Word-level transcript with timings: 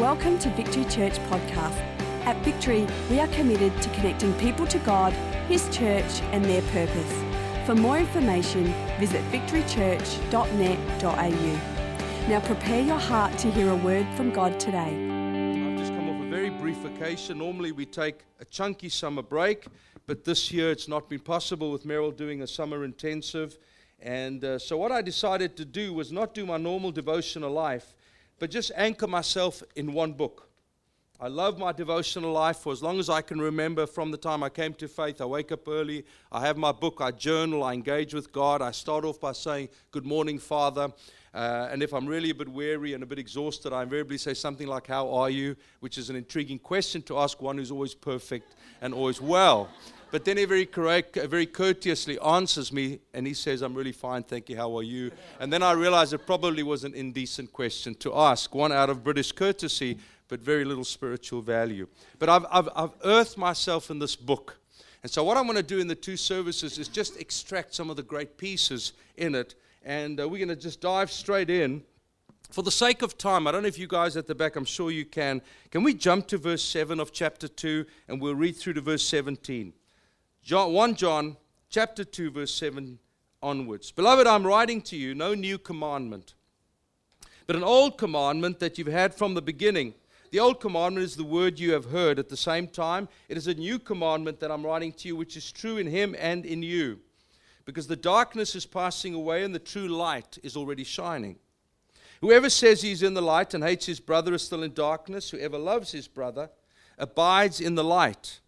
Welcome 0.00 0.38
to 0.38 0.48
Victory 0.48 0.86
Church 0.86 1.18
Podcast. 1.28 1.76
At 2.24 2.42
Victory, 2.42 2.86
we 3.10 3.20
are 3.20 3.28
committed 3.28 3.82
to 3.82 3.90
connecting 3.90 4.32
people 4.38 4.66
to 4.68 4.78
God, 4.78 5.12
His 5.46 5.68
church, 5.68 6.22
and 6.32 6.42
their 6.42 6.62
purpose. 6.72 7.22
For 7.66 7.74
more 7.74 7.98
information, 7.98 8.72
visit 8.98 9.22
victorychurch.net.au. 9.30 12.28
Now 12.30 12.40
prepare 12.40 12.82
your 12.82 12.98
heart 12.98 13.36
to 13.40 13.50
hear 13.50 13.68
a 13.68 13.76
word 13.76 14.06
from 14.16 14.30
God 14.30 14.58
today. 14.58 14.88
I've 14.88 15.78
just 15.78 15.92
come 15.92 16.08
off 16.08 16.26
a 16.26 16.30
very 16.30 16.48
brief 16.48 16.78
vacation. 16.78 17.36
Normally 17.36 17.72
we 17.72 17.84
take 17.84 18.20
a 18.40 18.46
chunky 18.46 18.88
summer 18.88 19.20
break, 19.20 19.66
but 20.06 20.24
this 20.24 20.50
year 20.50 20.70
it's 20.70 20.88
not 20.88 21.10
been 21.10 21.20
possible 21.20 21.70
with 21.70 21.84
Meryl 21.84 22.16
doing 22.16 22.40
a 22.40 22.46
summer 22.46 22.86
intensive. 22.86 23.58
And 24.00 24.42
uh, 24.42 24.58
so 24.58 24.78
what 24.78 24.92
I 24.92 25.02
decided 25.02 25.58
to 25.58 25.66
do 25.66 25.92
was 25.92 26.10
not 26.10 26.32
do 26.32 26.46
my 26.46 26.56
normal 26.56 26.90
devotional 26.90 27.50
life, 27.50 27.94
but 28.40 28.50
just 28.50 28.72
anchor 28.74 29.06
myself 29.06 29.62
in 29.76 29.92
one 29.92 30.14
book. 30.14 30.48
I 31.20 31.28
love 31.28 31.58
my 31.58 31.70
devotional 31.70 32.32
life 32.32 32.56
for 32.56 32.72
as 32.72 32.82
long 32.82 32.98
as 32.98 33.10
I 33.10 33.20
can 33.20 33.38
remember 33.38 33.86
from 33.86 34.10
the 34.10 34.16
time 34.16 34.42
I 34.42 34.48
came 34.48 34.72
to 34.74 34.88
faith. 34.88 35.20
I 35.20 35.26
wake 35.26 35.52
up 35.52 35.68
early, 35.68 36.06
I 36.32 36.40
have 36.46 36.56
my 36.56 36.72
book, 36.72 36.96
I 37.02 37.10
journal, 37.10 37.62
I 37.62 37.74
engage 37.74 38.14
with 38.14 38.32
God. 38.32 38.62
I 38.62 38.70
start 38.70 39.04
off 39.04 39.20
by 39.20 39.32
saying, 39.32 39.68
Good 39.90 40.06
morning, 40.06 40.38
Father. 40.38 40.90
Uh, 41.32 41.68
and 41.70 41.82
if 41.82 41.92
I'm 41.92 42.06
really 42.06 42.30
a 42.30 42.34
bit 42.34 42.48
weary 42.48 42.94
and 42.94 43.02
a 43.02 43.06
bit 43.06 43.18
exhausted, 43.18 43.72
I 43.72 43.84
invariably 43.84 44.18
say 44.18 44.34
something 44.34 44.66
like, 44.66 44.86
How 44.86 45.08
are 45.12 45.30
you? 45.30 45.56
which 45.80 45.96
is 45.96 46.10
an 46.10 46.16
intriguing 46.16 46.58
question 46.58 47.02
to 47.02 47.18
ask 47.18 47.40
one 47.40 47.56
who's 47.56 47.70
always 47.70 47.94
perfect 47.94 48.56
and 48.80 48.92
always 48.92 49.20
well. 49.20 49.68
But 50.10 50.24
then 50.24 50.36
he 50.38 50.44
very, 50.44 50.66
correct, 50.66 51.14
very 51.14 51.46
courteously 51.46 52.18
answers 52.18 52.72
me 52.72 52.98
and 53.14 53.26
he 53.26 53.34
says, 53.34 53.62
I'm 53.62 53.74
really 53.74 53.92
fine, 53.92 54.24
thank 54.24 54.48
you, 54.48 54.56
how 54.56 54.76
are 54.76 54.82
you? 54.82 55.12
And 55.38 55.52
then 55.52 55.62
I 55.62 55.72
realize 55.72 56.12
it 56.12 56.26
probably 56.26 56.64
was 56.64 56.82
an 56.82 56.94
indecent 56.94 57.52
question 57.52 57.94
to 57.96 58.16
ask, 58.16 58.52
one 58.52 58.72
out 58.72 58.90
of 58.90 59.04
British 59.04 59.30
courtesy, 59.30 59.98
but 60.26 60.40
very 60.40 60.64
little 60.64 60.84
spiritual 60.84 61.42
value. 61.42 61.86
But 62.18 62.28
I've, 62.28 62.46
I've, 62.50 62.68
I've 62.74 62.92
earthed 63.04 63.38
myself 63.38 63.90
in 63.90 64.00
this 64.00 64.16
book. 64.16 64.58
And 65.02 65.10
so, 65.10 65.24
what 65.24 65.36
I'm 65.36 65.44
going 65.44 65.56
to 65.56 65.62
do 65.62 65.78
in 65.78 65.86
the 65.86 65.94
two 65.94 66.16
services 66.16 66.78
is 66.78 66.88
just 66.88 67.18
extract 67.18 67.74
some 67.74 67.88
of 67.88 67.96
the 67.96 68.02
great 68.02 68.36
pieces 68.36 68.92
in 69.16 69.34
it. 69.34 69.54
And 69.82 70.20
uh, 70.20 70.28
we're 70.28 70.44
going 70.44 70.48
to 70.48 70.56
just 70.56 70.80
dive 70.80 71.10
straight 71.10 71.50
in. 71.50 71.82
For 72.50 72.62
the 72.62 72.70
sake 72.70 73.02
of 73.02 73.16
time, 73.16 73.46
I 73.46 73.52
don't 73.52 73.62
know 73.62 73.68
if 73.68 73.78
you 73.78 73.86
guys 73.86 74.16
at 74.16 74.26
the 74.26 74.34
back, 74.34 74.56
I'm 74.56 74.64
sure 74.64 74.90
you 74.90 75.04
can. 75.04 75.40
Can 75.70 75.84
we 75.84 75.94
jump 75.94 76.26
to 76.28 76.38
verse 76.38 76.62
7 76.62 76.98
of 76.98 77.12
chapter 77.12 77.46
2 77.46 77.86
and 78.08 78.20
we'll 78.20 78.34
read 78.34 78.56
through 78.56 78.72
to 78.74 78.80
verse 78.80 79.04
17? 79.04 79.72
John, 80.42 80.72
1 80.72 80.94
John 80.96 81.36
chapter 81.68 82.02
2, 82.02 82.32
verse 82.32 82.52
7 82.52 82.98
onwards. 83.40 83.92
Beloved, 83.92 84.26
I'm 84.26 84.46
writing 84.46 84.82
to 84.82 84.96
you 84.96 85.14
no 85.14 85.34
new 85.34 85.58
commandment, 85.58 86.34
but 87.46 87.54
an 87.54 87.62
old 87.62 87.98
commandment 87.98 88.58
that 88.58 88.78
you've 88.78 88.88
had 88.88 89.14
from 89.14 89.34
the 89.34 89.42
beginning. 89.42 89.94
The 90.32 90.40
old 90.40 90.60
commandment 90.60 91.04
is 91.04 91.16
the 91.16 91.24
word 91.24 91.58
you 91.58 91.72
have 91.72 91.86
heard. 91.86 92.18
At 92.18 92.28
the 92.28 92.36
same 92.36 92.68
time, 92.68 93.08
it 93.28 93.36
is 93.36 93.46
a 93.46 93.54
new 93.54 93.78
commandment 93.78 94.40
that 94.40 94.50
I'm 94.50 94.64
writing 94.64 94.92
to 94.92 95.08
you, 95.08 95.16
which 95.16 95.36
is 95.36 95.50
true 95.50 95.76
in 95.76 95.86
him 95.86 96.14
and 96.18 96.44
in 96.44 96.62
you. 96.62 97.00
Because 97.64 97.86
the 97.86 97.96
darkness 97.96 98.54
is 98.54 98.66
passing 98.66 99.14
away 99.14 99.44
and 99.44 99.54
the 99.54 99.58
true 99.58 99.88
light 99.88 100.38
is 100.42 100.56
already 100.56 100.84
shining. 100.84 101.36
Whoever 102.20 102.50
says 102.50 102.82
he's 102.82 103.02
in 103.02 103.14
the 103.14 103.22
light 103.22 103.54
and 103.54 103.64
hates 103.64 103.86
his 103.86 104.00
brother 104.00 104.34
is 104.34 104.42
still 104.42 104.62
in 104.62 104.74
darkness. 104.74 105.30
Whoever 105.30 105.58
loves 105.58 105.92
his 105.92 106.08
brother 106.08 106.50
abides 106.98 107.60
in 107.60 107.74
the 107.74 107.84
light 107.84 108.40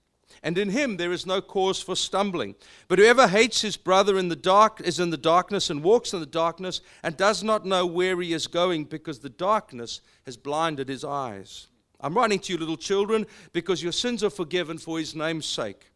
and 0.42 0.58
in 0.58 0.70
him 0.70 0.96
there 0.96 1.12
is 1.12 1.26
no 1.26 1.40
cause 1.40 1.80
for 1.80 1.96
stumbling. 1.96 2.54
But 2.88 2.98
whoever 2.98 3.28
hates 3.28 3.60
his 3.60 3.76
brother 3.76 4.18
in 4.18 4.28
the 4.28 4.36
dark 4.36 4.80
is 4.80 5.00
in 5.00 5.10
the 5.10 5.16
darkness 5.16 5.70
and 5.70 5.82
walks 5.82 6.12
in 6.12 6.20
the 6.20 6.26
darkness 6.26 6.80
and 7.02 7.16
does 7.16 7.42
not 7.42 7.66
know 7.66 7.86
where 7.86 8.20
he 8.20 8.32
is 8.32 8.46
going 8.46 8.84
because 8.84 9.18
the 9.18 9.28
darkness 9.28 10.00
has 10.24 10.36
blinded 10.36 10.88
his 10.88 11.04
eyes. 11.04 11.68
I'm 12.00 12.14
writing 12.14 12.40
to 12.40 12.52
you, 12.52 12.58
little 12.58 12.76
children, 12.76 13.26
because 13.52 13.82
your 13.82 13.92
sins 13.92 14.24
are 14.24 14.30
forgiven 14.30 14.78
for 14.78 14.98
his 14.98 15.14
name's 15.14 15.46
sake. 15.46 15.86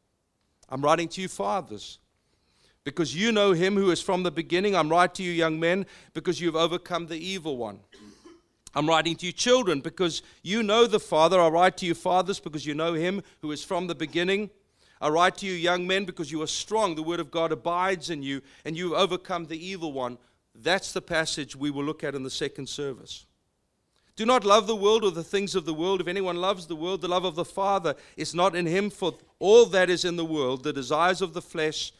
I'm 0.68 0.82
writing 0.82 1.08
to 1.08 1.20
you, 1.20 1.28
fathers, 1.28 1.98
because 2.86 3.16
you 3.16 3.32
know 3.32 3.50
him 3.50 3.74
who 3.74 3.90
is 3.90 4.00
from 4.00 4.22
the 4.22 4.30
beginning. 4.30 4.76
I'm 4.76 4.88
writing 4.88 5.14
to 5.16 5.22
you, 5.24 5.32
young 5.32 5.58
men, 5.58 5.86
because 6.14 6.40
you 6.40 6.46
have 6.46 6.54
overcome 6.54 7.08
the 7.08 7.18
evil 7.18 7.56
one. 7.56 7.80
I'm 8.76 8.88
writing 8.88 9.16
to 9.16 9.26
you, 9.26 9.32
children, 9.32 9.80
because 9.80 10.22
you 10.44 10.62
know 10.62 10.86
the 10.86 11.00
Father. 11.00 11.40
I 11.40 11.48
write 11.48 11.76
to 11.78 11.86
you, 11.86 11.94
fathers, 11.96 12.38
because 12.38 12.64
you 12.64 12.74
know 12.74 12.92
him 12.92 13.24
who 13.42 13.50
is 13.50 13.64
from 13.64 13.88
the 13.88 13.96
beginning. 13.96 14.50
I 15.00 15.08
write 15.08 15.36
to 15.38 15.46
you, 15.46 15.54
young 15.54 15.84
men, 15.84 16.04
because 16.04 16.30
you 16.30 16.40
are 16.42 16.46
strong. 16.46 16.94
The 16.94 17.02
word 17.02 17.18
of 17.18 17.32
God 17.32 17.50
abides 17.50 18.08
in 18.08 18.22
you, 18.22 18.40
and 18.64 18.76
you 18.76 18.92
have 18.92 19.02
overcome 19.02 19.46
the 19.46 19.58
evil 19.58 19.92
one. 19.92 20.16
That's 20.54 20.92
the 20.92 21.02
passage 21.02 21.56
we 21.56 21.72
will 21.72 21.82
look 21.82 22.04
at 22.04 22.14
in 22.14 22.22
the 22.22 22.30
second 22.30 22.68
service. 22.68 23.26
Do 24.14 24.24
not 24.24 24.44
love 24.44 24.68
the 24.68 24.76
world 24.76 25.02
or 25.02 25.10
the 25.10 25.24
things 25.24 25.56
of 25.56 25.64
the 25.64 25.74
world. 25.74 26.00
If 26.00 26.06
anyone 26.06 26.36
loves 26.36 26.68
the 26.68 26.76
world, 26.76 27.00
the 27.00 27.08
love 27.08 27.24
of 27.24 27.34
the 27.34 27.44
Father 27.44 27.96
is 28.16 28.32
not 28.32 28.54
in 28.54 28.64
him, 28.64 28.90
for 28.90 29.14
all 29.40 29.66
that 29.66 29.90
is 29.90 30.04
in 30.04 30.14
the 30.14 30.24
world, 30.24 30.62
the 30.62 30.72
desires 30.72 31.20
of 31.20 31.34
the 31.34 31.42
flesh, 31.42 31.92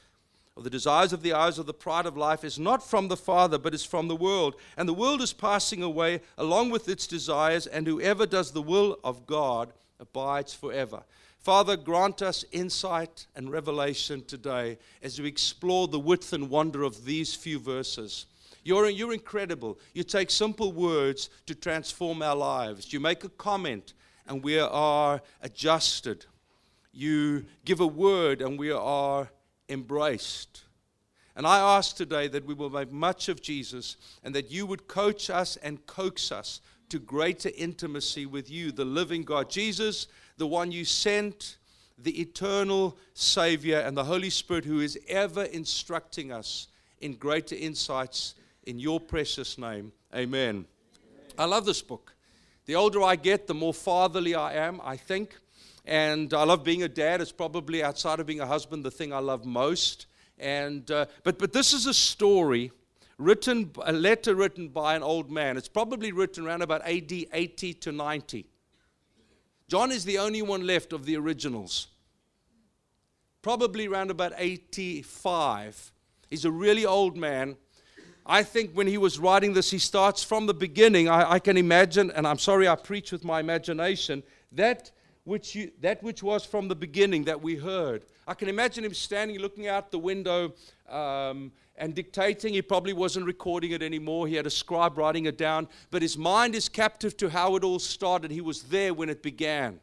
of 0.57 0.65
the 0.65 0.71
desires 0.71 1.13
of 1.13 1.23
the 1.23 1.35
eyes 1.35 1.59
of 1.59 1.67
the 1.67 1.75
pride 1.75 2.07
of 2.07 2.17
life 2.17 2.43
is 2.43 2.59
not 2.59 2.83
from 2.83 3.09
the 3.09 3.17
Father, 3.17 3.59
but 3.59 3.75
is 3.75 3.85
from 3.85 4.09
the 4.09 4.17
world. 4.17 4.57
And 4.77 4.89
the 4.89 4.95
world 4.95 5.21
is 5.21 5.35
passing 5.35 5.83
away 5.83 6.21
along 6.39 6.71
with 6.71 6.89
its 6.89 7.07
desires, 7.07 7.67
and 7.67 7.87
whoever 7.87 8.25
does 8.25 8.53
the 8.53 8.63
will 8.63 8.99
of 9.05 9.27
God 9.27 9.73
abides 10.01 10.55
forever. 10.55 11.03
Father, 11.39 11.77
grant 11.77 12.23
us 12.23 12.45
insight 12.53 13.27
and 13.37 13.53
revelation 13.53 14.25
today 14.25 14.79
as 15.03 15.21
we 15.21 15.29
explore 15.29 15.89
the 15.89 16.01
width 16.01 16.33
and 16.33 16.49
wonder 16.49 16.83
of 16.83 17.05
these 17.05 17.35
few 17.35 17.59
verses. 17.59 18.27
You're, 18.65 18.89
you're 18.89 19.13
incredible. 19.13 19.79
You 19.93 20.03
take 20.03 20.31
simple 20.31 20.73
words 20.73 21.31
to 21.45 21.55
transform 21.55 22.23
our 22.23 22.35
lives. 22.35 22.93
You 22.93 22.99
make 22.99 23.23
a 23.25 23.29
comment, 23.29 23.93
and 24.27 24.43
we 24.43 24.59
are 24.59 25.21
adjusted. 25.43 26.25
You 26.93 27.45
give 27.65 27.81
a 27.81 27.87
word, 27.87 28.41
and 28.41 28.59
we 28.59 28.73
are 28.73 29.31
embraced. 29.69 30.63
And 31.37 31.47
I 31.47 31.59
ask 31.77 31.95
today 31.95 32.29
that 32.29 32.47
we 32.47 32.55
will 32.55 32.71
make 32.71 32.91
much 32.91 33.29
of 33.29 33.43
Jesus 33.43 33.97
and 34.25 34.35
that 34.35 34.51
you 34.51 34.65
would 34.67 34.89
coach 34.89 35.29
us 35.29 35.57
and 35.57 35.87
coax 35.87 36.33
us 36.33 36.61
to 36.89 36.99
greater 36.99 37.51
intimacy 37.57 38.27
with 38.27 38.51
you, 38.51 38.73
the 38.73 38.85
living 38.85 39.23
God. 39.23 39.51
Jesus, 39.51 40.07
the 40.39 40.47
one 40.47 40.73
you 40.73 40.85
sent, 40.85 41.59
the 41.99 42.21
eternal 42.21 42.97
Savior, 43.15 43.81
and 43.81 43.97
the 43.97 44.05
Holy 44.05 44.31
Spirit 44.31 44.65
who 44.65 44.81
is 44.81 44.99
ever 45.09 45.45
instructing 45.45 46.33
us 46.33 46.69
in 47.01 47.15
greater 47.15 47.55
insights 47.55 48.35
in 48.65 48.79
your 48.79 49.01
precious 49.01 49.59
name. 49.59 49.93
Amen. 50.15 50.65
I 51.39 51.45
love 51.45 51.67
this 51.67 51.83
book. 51.83 52.15
The 52.65 52.77
older 52.77 53.03
I 53.03 53.17
get, 53.17 53.47
the 53.47 53.55
more 53.55 53.75
fatherly 53.75 54.35
I 54.35 54.55
am, 54.55 54.81
I 54.83 54.97
think. 54.97 55.37
And 55.87 56.35
I 56.35 56.43
love 56.43 56.65
being 56.65 56.83
a 56.83 56.89
dad. 56.89 57.21
It's 57.21 57.31
probably 57.31 57.83
outside 57.83 58.19
of 58.19 58.27
being 58.27 58.41
a 58.41 58.47
husband 58.47 58.85
the 58.85 58.91
thing 58.91 59.13
I 59.13 59.21
love 59.21 59.47
most. 59.47 60.07
And, 60.39 60.91
uh, 60.91 61.07
but, 61.23 61.39
but 61.39 61.53
this 61.53 61.73
is 61.73 61.87
a 61.87 61.95
story 61.95 62.73
written, 63.19 63.71
a 63.85 63.93
letter 63.93 64.35
written 64.35 64.69
by 64.69 64.97
an 64.97 65.03
old 65.03 65.31
man. 65.31 65.57
It's 65.57 65.69
probably 65.69 66.11
written 66.13 66.45
around 66.45 66.63
about 66.63 66.83
AD 66.83 67.13
80 67.33 67.75
to 67.75 67.93
90. 67.93 68.47
John 69.69 69.93
is 69.93 70.05
the 70.05 70.19
only 70.19 70.43
one 70.43 70.67
left 70.67 70.93
of 70.93 71.07
the 71.07 71.17
originals. 71.17 71.89
Probably 73.43 73.87
around 73.87 74.11
about 74.11 74.33
85. 74.37 75.93
He's 76.29 76.45
a 76.45 76.51
really 76.51 76.85
old 76.85 77.17
man. 77.17 77.57
I 78.29 78.43
think 78.43 78.73
when 78.73 78.89
he 78.89 78.99
was 78.99 79.21
writing 79.21 79.53
this, 79.53 79.71
he 79.71 79.79
starts 79.79 80.25
from 80.25 80.47
the 80.47 80.55
beginning. 80.55 81.09
I, 81.09 81.33
I 81.33 81.39
can 81.39 81.57
imagine, 81.57 82.11
and 82.11 82.27
I'm 82.27 82.39
sorry 82.39 82.67
I 82.67 82.75
preach 82.75 83.13
with 83.13 83.25
my 83.25 83.39
imagination, 83.39 84.25
that 84.51 84.91
which 85.27 85.57
you, 85.57 85.73
that 85.81 86.03
which 86.05 86.23
was 86.23 86.45
from 86.47 86.69
the 86.69 86.75
beginning 86.75 87.25
that 87.25 87.43
we 87.43 87.57
heard. 87.57 88.05
I 88.29 88.35
can 88.35 88.49
imagine 88.49 88.85
him 88.85 88.95
standing, 88.95 89.39
looking 89.39 89.67
out 89.67 89.91
the 89.91 89.99
window, 89.99 90.53
um, 90.89 91.51
and 91.77 91.95
dictating. 91.95 92.55
He 92.55 92.63
probably 92.63 92.93
wasn't 92.93 93.27
recording 93.27 93.73
it 93.73 93.83
anymore. 93.83 94.29
He 94.29 94.37
had 94.37 94.47
a 94.47 94.51
scribe 94.51 94.97
writing 94.97 95.27
it 95.27 95.37
down. 95.37 95.67
But 95.91 96.01
his 96.01 96.17
mind 96.17 96.55
is 96.55 96.69
captive 96.69 97.17
to 97.17 97.29
how 97.29 97.57
it 97.57 97.65
all 97.65 97.81
started. 97.81 98.31
He 98.31 98.41
was 98.41 98.63
there 98.63 98.95
when 98.95 99.09
it 99.09 99.21
began. 99.21 99.81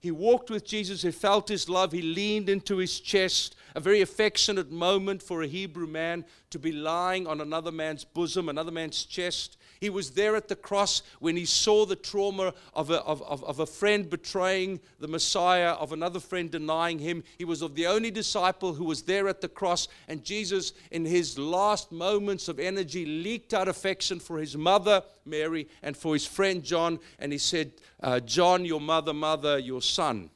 He 0.00 0.10
walked 0.10 0.50
with 0.50 0.64
Jesus. 0.64 1.02
He 1.02 1.10
felt 1.10 1.48
his 1.48 1.68
love. 1.68 1.92
He 1.92 2.02
leaned 2.02 2.48
into 2.48 2.76
his 2.76 3.00
chest. 3.00 3.56
A 3.74 3.80
very 3.80 4.00
affectionate 4.00 4.70
moment 4.70 5.22
for 5.22 5.42
a 5.42 5.46
Hebrew 5.46 5.86
man 5.86 6.24
to 6.50 6.58
be 6.58 6.72
lying 6.72 7.26
on 7.26 7.40
another 7.40 7.72
man's 7.72 8.04
bosom, 8.04 8.48
another 8.48 8.70
man's 8.70 9.04
chest. 9.04 9.56
He 9.80 9.90
was 9.90 10.12
there 10.12 10.34
at 10.34 10.48
the 10.48 10.56
cross 10.56 11.02
when 11.20 11.36
he 11.36 11.44
saw 11.44 11.86
the 11.86 11.96
trauma 11.96 12.54
of 12.74 12.90
a, 12.90 13.00
of, 13.02 13.22
of, 13.22 13.44
of, 13.44 13.60
a 13.60 13.66
friend 13.66 14.08
betraying 14.08 14.80
the 14.98 15.06
Messiah, 15.06 15.70
of 15.70 15.92
another 15.92 16.20
friend 16.20 16.50
denying 16.50 16.98
him. 16.98 17.22
He 17.36 17.44
was 17.44 17.62
of 17.62 17.74
the 17.74 17.86
only 17.86 18.10
disciple 18.10 18.74
who 18.74 18.84
was 18.84 19.02
there 19.02 19.28
at 19.28 19.40
the 19.40 19.48
cross. 19.48 19.86
And 20.08 20.24
Jesus, 20.24 20.72
in 20.90 21.04
his 21.04 21.38
last 21.38 21.92
moments 21.92 22.48
of 22.48 22.58
energy, 22.58 23.04
leaked 23.04 23.54
out 23.54 23.68
affection 23.68 24.18
for 24.18 24.38
his 24.38 24.56
mother, 24.56 25.02
Mary, 25.28 25.68
and 25.82 25.96
for 25.96 26.14
his 26.14 26.26
friend 26.26 26.62
John. 26.62 26.98
And 27.18 27.32
he 27.32 27.38
said, 27.38 27.72
uh, 28.02 28.20
John, 28.20 28.64
your 28.64 28.80
mother, 28.80 29.12
mother, 29.12 29.58
your 29.58 29.82
son. 29.82 30.30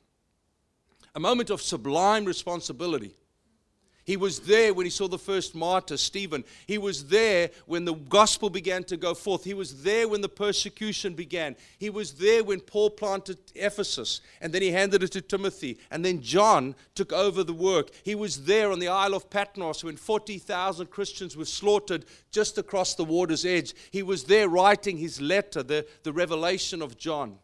A 1.14 1.20
moment 1.20 1.50
of 1.50 1.60
sublime 1.60 2.24
responsibility. 2.24 3.14
He 4.04 4.16
was 4.16 4.40
there 4.40 4.75
when 4.75 4.84
he 4.84 4.90
saw 4.90 5.06
the 5.06 5.19
first 5.19 5.54
martyr, 5.54 5.96
Stephen. 5.96 6.43
He 6.66 6.76
was 6.76 7.06
there 7.06 7.50
when 7.66 7.84
the 7.84 7.94
gospel 7.94 8.50
began 8.50 8.82
to 8.84 8.96
go 8.96 9.14
forth. 9.14 9.44
He 9.44 9.54
was 9.54 9.84
there 9.84 10.08
when 10.08 10.20
the 10.20 10.28
persecution 10.28 11.14
began. 11.14 11.54
He 11.78 11.88
was 11.88 12.14
there 12.14 12.43
when 12.43 12.58
Paul 12.60 12.90
planted 12.90 13.38
Ephesus 13.54 14.20
and 14.40 14.52
then 14.52 14.60
he 14.60 14.72
handed 14.72 15.04
it 15.04 15.12
to 15.12 15.20
Timothy. 15.20 15.78
And 15.90 16.04
then 16.04 16.20
John 16.20 16.75
took 16.96 17.12
over 17.12 17.44
the 17.44 17.52
work. 17.52 17.90
He 18.02 18.16
was 18.16 18.44
there 18.44 18.72
on 18.72 18.81
the 18.81 18.88
Isle 18.88 19.14
of 19.14 19.31
Patmos 19.31 19.84
when 19.84 19.96
40,000 19.96 20.90
Christians 20.90 21.37
were 21.37 21.44
slaughtered 21.44 22.05
just 22.32 22.58
across 22.58 22.96
the 22.96 23.05
water's 23.05 23.44
edge. 23.44 23.72
He 23.93 24.02
was 24.02 24.25
there 24.25 24.48
writing 24.48 24.98
his 24.98 25.20
letter, 25.20 25.62
the, 25.62 25.87
the 26.02 26.12
revelation 26.12 26.82
of 26.82 26.98
John. 26.98 27.38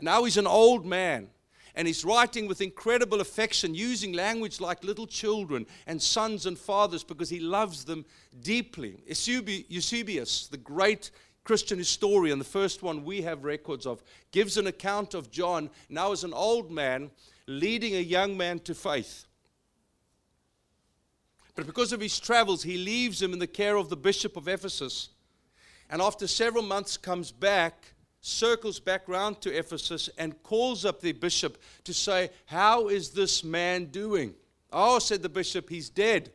Now 0.00 0.22
he's 0.22 0.36
an 0.36 0.46
old 0.46 0.86
man 0.86 1.28
and 1.74 1.86
he's 1.86 2.04
writing 2.04 2.46
with 2.46 2.60
incredible 2.60 3.20
affection, 3.20 3.74
using 3.74 4.12
language 4.12 4.60
like 4.60 4.84
little 4.84 5.06
children 5.06 5.66
and 5.86 6.00
sons 6.00 6.46
and 6.46 6.58
fathers 6.58 7.04
because 7.04 7.30
he 7.30 7.40
loves 7.40 7.84
them 7.84 8.04
deeply. 8.42 9.02
Eusebius, 9.06 10.48
the 10.48 10.56
great 10.56 11.10
Christian 11.44 11.78
historian, 11.78 12.38
the 12.38 12.44
first 12.44 12.82
one 12.82 13.04
we 13.04 13.22
have 13.22 13.44
records 13.44 13.86
of, 13.86 14.02
gives 14.30 14.56
an 14.56 14.66
account 14.66 15.14
of 15.14 15.30
John 15.30 15.70
now 15.88 16.12
as 16.12 16.24
an 16.24 16.32
old 16.32 16.70
man 16.70 17.10
leading 17.46 17.96
a 17.96 18.00
young 18.00 18.36
man 18.36 18.58
to 18.60 18.74
faith. 18.74 19.26
But 21.56 21.66
because 21.66 21.92
of 21.92 22.00
his 22.00 22.18
travels, 22.20 22.62
he 22.62 22.78
leaves 22.78 23.20
him 23.20 23.32
in 23.32 23.38
the 23.38 23.46
care 23.46 23.76
of 23.76 23.88
the 23.88 23.96
bishop 23.96 24.36
of 24.36 24.48
Ephesus. 24.48 25.10
And 25.90 26.00
after 26.00 26.26
several 26.26 26.62
months, 26.62 26.96
comes 26.96 27.32
back 27.32 27.94
circles 28.20 28.80
back 28.80 29.08
round 29.08 29.40
to 29.40 29.56
Ephesus 29.56 30.08
and 30.18 30.40
calls 30.42 30.84
up 30.84 31.00
the 31.00 31.12
bishop 31.12 31.58
to 31.84 31.94
say, 31.94 32.30
How 32.46 32.88
is 32.88 33.10
this 33.10 33.42
man 33.42 33.86
doing? 33.86 34.34
Oh, 34.72 34.98
said 34.98 35.22
the 35.22 35.28
bishop, 35.28 35.68
he's 35.68 35.88
dead. 35.88 36.32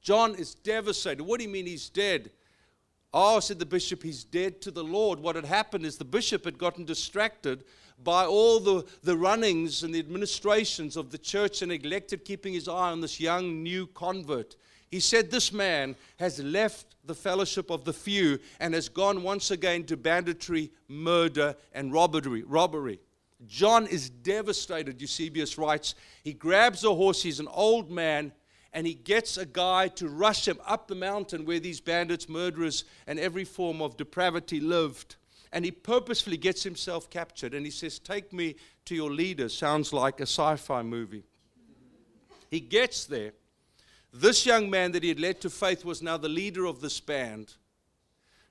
John 0.00 0.34
is 0.34 0.54
devastated. 0.54 1.22
What 1.22 1.38
do 1.38 1.44
you 1.44 1.50
mean 1.50 1.66
he's 1.66 1.88
dead? 1.88 2.30
Oh, 3.12 3.40
said 3.40 3.58
the 3.58 3.66
bishop, 3.66 4.02
he's 4.02 4.24
dead 4.24 4.60
to 4.62 4.70
the 4.70 4.84
Lord. 4.84 5.20
What 5.20 5.36
had 5.36 5.44
happened 5.44 5.86
is 5.86 5.96
the 5.96 6.04
bishop 6.04 6.44
had 6.44 6.58
gotten 6.58 6.84
distracted 6.84 7.64
by 8.02 8.24
all 8.24 8.58
the, 8.58 8.84
the 9.02 9.16
runnings 9.16 9.82
and 9.82 9.94
the 9.94 10.00
administrations 10.00 10.96
of 10.96 11.10
the 11.10 11.18
church 11.18 11.62
and 11.62 11.70
neglected 11.70 12.24
keeping 12.24 12.52
his 12.52 12.68
eye 12.68 12.90
on 12.90 13.00
this 13.00 13.20
young 13.20 13.62
new 13.62 13.86
convert. 13.86 14.56
He 14.94 15.00
said, 15.00 15.28
This 15.28 15.52
man 15.52 15.96
has 16.20 16.38
left 16.38 16.94
the 17.04 17.16
fellowship 17.16 17.68
of 17.68 17.84
the 17.84 17.92
few 17.92 18.38
and 18.60 18.74
has 18.74 18.88
gone 18.88 19.24
once 19.24 19.50
again 19.50 19.82
to 19.86 19.96
banditry, 19.96 20.70
murder, 20.86 21.56
and 21.72 21.92
robbery. 21.92 22.44
robbery. 22.44 23.00
John 23.44 23.88
is 23.88 24.08
devastated, 24.08 25.00
Eusebius 25.00 25.58
writes. 25.58 25.96
He 26.22 26.32
grabs 26.32 26.84
a 26.84 26.94
horse, 26.94 27.24
he's 27.24 27.40
an 27.40 27.48
old 27.48 27.90
man, 27.90 28.30
and 28.72 28.86
he 28.86 28.94
gets 28.94 29.36
a 29.36 29.44
guy 29.44 29.88
to 29.88 30.08
rush 30.08 30.46
him 30.46 30.60
up 30.64 30.86
the 30.86 30.94
mountain 30.94 31.44
where 31.44 31.58
these 31.58 31.80
bandits, 31.80 32.28
murderers, 32.28 32.84
and 33.08 33.18
every 33.18 33.44
form 33.44 33.82
of 33.82 33.96
depravity 33.96 34.60
lived. 34.60 35.16
And 35.52 35.64
he 35.64 35.72
purposefully 35.72 36.36
gets 36.36 36.62
himself 36.62 37.10
captured 37.10 37.52
and 37.52 37.66
he 37.66 37.72
says, 37.72 37.98
Take 37.98 38.32
me 38.32 38.54
to 38.84 38.94
your 38.94 39.10
leader. 39.10 39.48
Sounds 39.48 39.92
like 39.92 40.20
a 40.20 40.22
sci 40.22 40.54
fi 40.54 40.82
movie. 40.82 41.24
He 42.48 42.60
gets 42.60 43.06
there 43.06 43.32
this 44.14 44.46
young 44.46 44.70
man 44.70 44.92
that 44.92 45.02
he 45.02 45.08
had 45.08 45.18
led 45.18 45.40
to 45.40 45.50
faith 45.50 45.84
was 45.84 46.00
now 46.00 46.16
the 46.16 46.28
leader 46.28 46.66
of 46.66 46.80
this 46.80 47.00
band. 47.00 47.54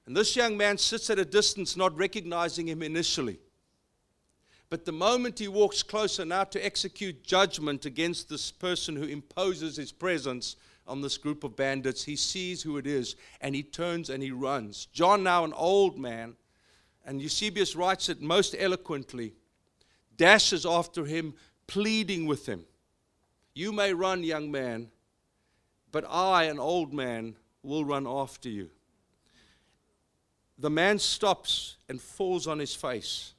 And 0.06 0.16
this 0.16 0.36
young 0.36 0.58
man 0.58 0.78
sits 0.78 1.10
at 1.10 1.18
a 1.18 1.24
distance, 1.24 1.78
not 1.78 1.98
recognizing 1.98 2.68
him 2.68 2.84
initially. 2.84 3.40
But 4.70 4.84
the 4.84 4.92
moment 4.92 5.40
he 5.40 5.48
walks 5.48 5.82
closer 5.82 6.26
now 6.26 6.44
to 6.46 6.66
execute 6.66 7.24
judgment 7.24 7.86
against 7.86 8.28
this 8.28 8.52
person 8.52 8.96
who 8.96 9.06
imposes 9.06 9.78
his 9.78 9.94
presence 9.94 10.58
on 10.86 11.00
this 11.00 11.18
group 11.18 11.46
of 11.46 11.56
bandits, 11.56 12.04
he 12.04 12.18
sees 12.18 12.62
who 12.62 12.78
it 12.78 12.86
is 12.86 13.16
and 13.40 13.56
he 13.56 13.64
turns 13.64 14.10
and 14.10 14.22
he 14.22 14.32
runs. 14.32 14.88
John, 14.88 15.24
now 15.24 15.46
an 15.46 15.54
old 15.54 15.98
man, 15.98 16.36
and 17.06 17.22
Eusebius 17.22 17.76
writes 17.76 18.10
it 18.10 18.22
most 18.22 18.54
eloquently, 18.60 19.34
dashes 20.18 20.66
after 20.66 21.06
him, 21.06 21.36
pleading 21.68 22.26
with 22.26 22.46
him. 22.46 22.66
You 23.54 23.72
may 23.72 23.94
run, 23.94 24.24
young 24.24 24.52
man, 24.52 24.90
but 25.94 26.04
I, 26.10 26.46
an 26.46 26.60
old 26.60 26.92
man, 26.92 27.36
will 27.62 27.86
run 27.86 28.06
after 28.06 28.50
you. 28.50 28.70
The 30.58 30.72
man 30.72 30.98
stops 30.98 31.78
and 31.88 32.02
falls 32.02 32.48
on 32.48 32.60
his 32.60 32.76
face. 32.76 33.34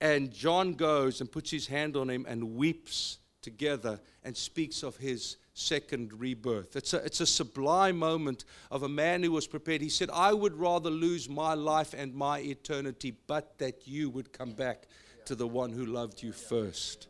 And 0.00 0.32
John 0.32 0.74
goes 0.74 1.20
and 1.20 1.30
puts 1.30 1.50
his 1.50 1.66
hand 1.66 1.96
on 1.96 2.08
him 2.08 2.24
and 2.28 2.54
weeps 2.56 3.18
together 3.42 4.00
and 4.22 4.36
speaks 4.36 4.84
of 4.84 4.96
his 4.96 5.38
second 5.54 6.12
rebirth. 6.20 6.76
It's 6.76 6.94
a, 6.94 6.98
it's 6.98 7.20
a 7.20 7.26
sublime 7.26 7.98
moment 7.98 8.44
of 8.70 8.84
a 8.84 8.88
man 8.88 9.24
who 9.24 9.32
was 9.32 9.48
prepared. 9.48 9.80
He 9.80 9.88
said, 9.88 10.08
I 10.12 10.32
would 10.32 10.54
rather 10.54 10.90
lose 10.90 11.28
my 11.28 11.54
life 11.54 11.94
and 11.96 12.14
my 12.14 12.38
eternity, 12.38 13.16
but 13.26 13.58
that 13.58 13.88
you 13.88 14.08
would 14.10 14.32
come 14.32 14.52
back 14.52 14.86
to 15.24 15.34
the 15.34 15.48
one 15.48 15.72
who 15.72 15.84
loved 15.84 16.22
you 16.22 16.30
first. 16.30 17.08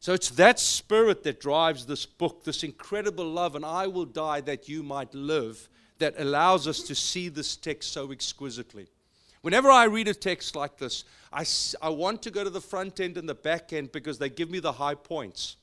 So 0.00 0.14
it's 0.14 0.30
that 0.30 0.58
spirit 0.58 1.22
that 1.24 1.40
drives 1.40 1.84
this 1.84 2.06
book, 2.06 2.42
this 2.42 2.64
incredible 2.64 3.26
love, 3.26 3.54
and 3.54 3.66
I 3.66 3.86
will 3.86 4.06
die 4.06 4.40
that 4.40 4.66
you 4.66 4.82
might 4.82 5.14
live, 5.14 5.68
that 5.98 6.14
allows 6.18 6.66
us 6.66 6.80
to 6.84 6.94
see 6.94 7.28
this 7.28 7.54
text 7.54 7.92
so 7.92 8.10
exquisitely. 8.10 8.88
Whenever 9.42 9.70
I 9.70 9.84
read 9.84 10.08
a 10.08 10.14
text 10.14 10.56
like 10.56 10.78
this, 10.78 11.04
I, 11.30 11.44
I 11.82 11.90
want 11.90 12.22
to 12.22 12.30
go 12.30 12.42
to 12.42 12.48
the 12.48 12.62
front 12.62 12.98
end 12.98 13.18
and 13.18 13.28
the 13.28 13.34
back 13.34 13.74
end 13.74 13.92
because 13.92 14.18
they 14.18 14.30
give 14.30 14.50
me 14.50 14.58
the 14.58 14.72
high 14.72 14.94
points. 14.94 15.56